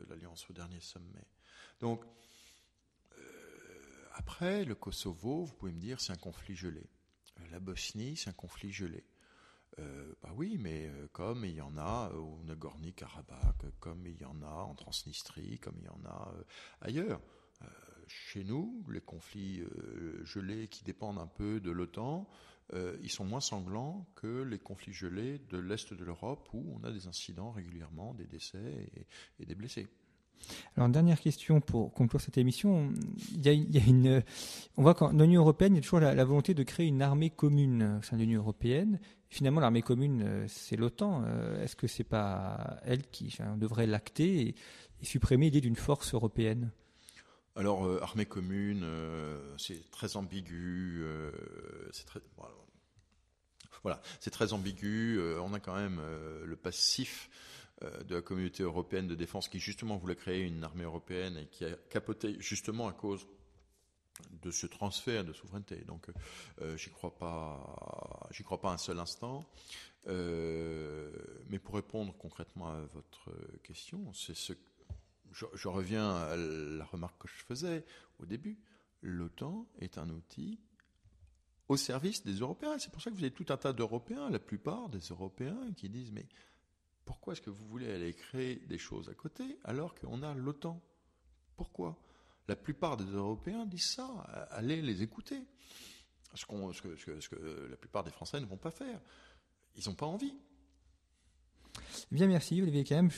[0.08, 1.26] l'alliance au dernier sommet.
[1.80, 2.06] Donc
[4.20, 6.84] après, le Kosovo, vous pouvez me dire, c'est un conflit gelé.
[7.52, 9.04] La Bosnie, c'est un conflit gelé.
[9.80, 14.26] Euh, bah oui, mais euh, comme il y en a au Nagorno-Karabakh, comme il y
[14.26, 16.44] en a en Transnistrie, comme il y en a euh,
[16.82, 17.22] ailleurs.
[17.62, 17.66] Euh,
[18.08, 19.64] chez nous, les conflits
[20.24, 22.28] gelés qui dépendent un peu de l'OTAN,
[23.02, 26.92] ils sont moins sanglants que les conflits gelés de l'Est de l'Europe où on a
[26.92, 28.92] des incidents régulièrement, des décès
[29.40, 29.88] et des blessés.
[30.76, 32.92] Alors, dernière question pour conclure cette émission.
[33.32, 34.24] Il y a, une,
[34.78, 37.30] on voit qu'en Union européenne, il y a toujours la, volonté de créer une armée
[37.30, 39.00] commune au sein de l'Union européenne.
[39.30, 41.24] Finalement, l'armée commune, euh, c'est l'OTAN.
[41.26, 44.56] Euh, est-ce que c'est pas elle qui devrait l'acter et,
[45.06, 46.72] supprimer l'idée d'une force européenne?
[47.56, 48.86] Alors, euh, armée commune,
[49.58, 51.04] c'est très ambigu.
[51.92, 52.20] C'est très,
[53.84, 55.20] voilà, c'est très ambigu.
[55.40, 56.02] on a quand même
[56.44, 57.30] le passif
[57.82, 61.64] de la communauté européenne de défense qui justement voulait créer une armée européenne et qui
[61.64, 63.26] a capoté justement à cause
[64.42, 65.78] de ce transfert de souveraineté.
[65.86, 66.08] Donc,
[66.62, 69.46] euh, j'y crois pas, j'y crois pas un seul instant.
[70.08, 71.12] Euh,
[71.50, 73.32] mais pour répondre concrètement à votre
[73.64, 74.54] question, c'est ce,
[75.32, 77.86] je, je, reviens à la remarque que je faisais
[78.20, 78.58] au début.
[79.02, 80.60] L'OTAN est un outil
[81.68, 82.78] au service des Européens.
[82.80, 85.90] C'est pour ça que vous avez tout un tas d'Européens, la plupart des Européens, qui
[85.90, 86.28] disent mais
[87.10, 90.80] pourquoi est-ce que vous voulez aller créer des choses à côté alors qu'on a l'OTAN?
[91.56, 91.98] Pourquoi?
[92.48, 94.06] La plupart des Européens disent ça,
[94.52, 95.42] allez les écouter.
[96.36, 99.02] Ce, qu ce, que, la plupart des Français ne vont pas faire.
[99.76, 100.36] Ils n'ont pas envie.
[102.12, 103.12] Bien, merci Olivier Kemp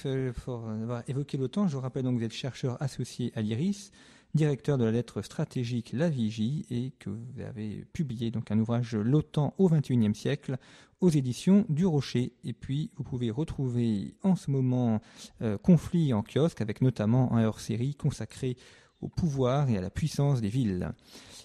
[0.46, 1.68] pour avoir évoqué l'OTAN.
[1.68, 3.92] Je vous rappelle donc que vous êtes chercheur associé à l'IRIS
[4.34, 8.96] directeur de la lettre stratégique La Vigie et que vous avez publié donc un ouvrage
[8.96, 10.58] L'OTAN au XXIe siècle
[11.02, 12.34] aux éditions du Rocher.
[12.44, 15.02] Et puis vous pouvez retrouver en ce moment
[15.42, 18.58] euh, Conflit en kiosque avec notamment un hors-série consacré
[19.02, 20.92] au pouvoir et à la puissance des villes.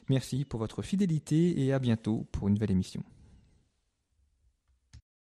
[0.08, 3.02] Merci pour votre fidélité et à bientôt pour une nouvelle émission.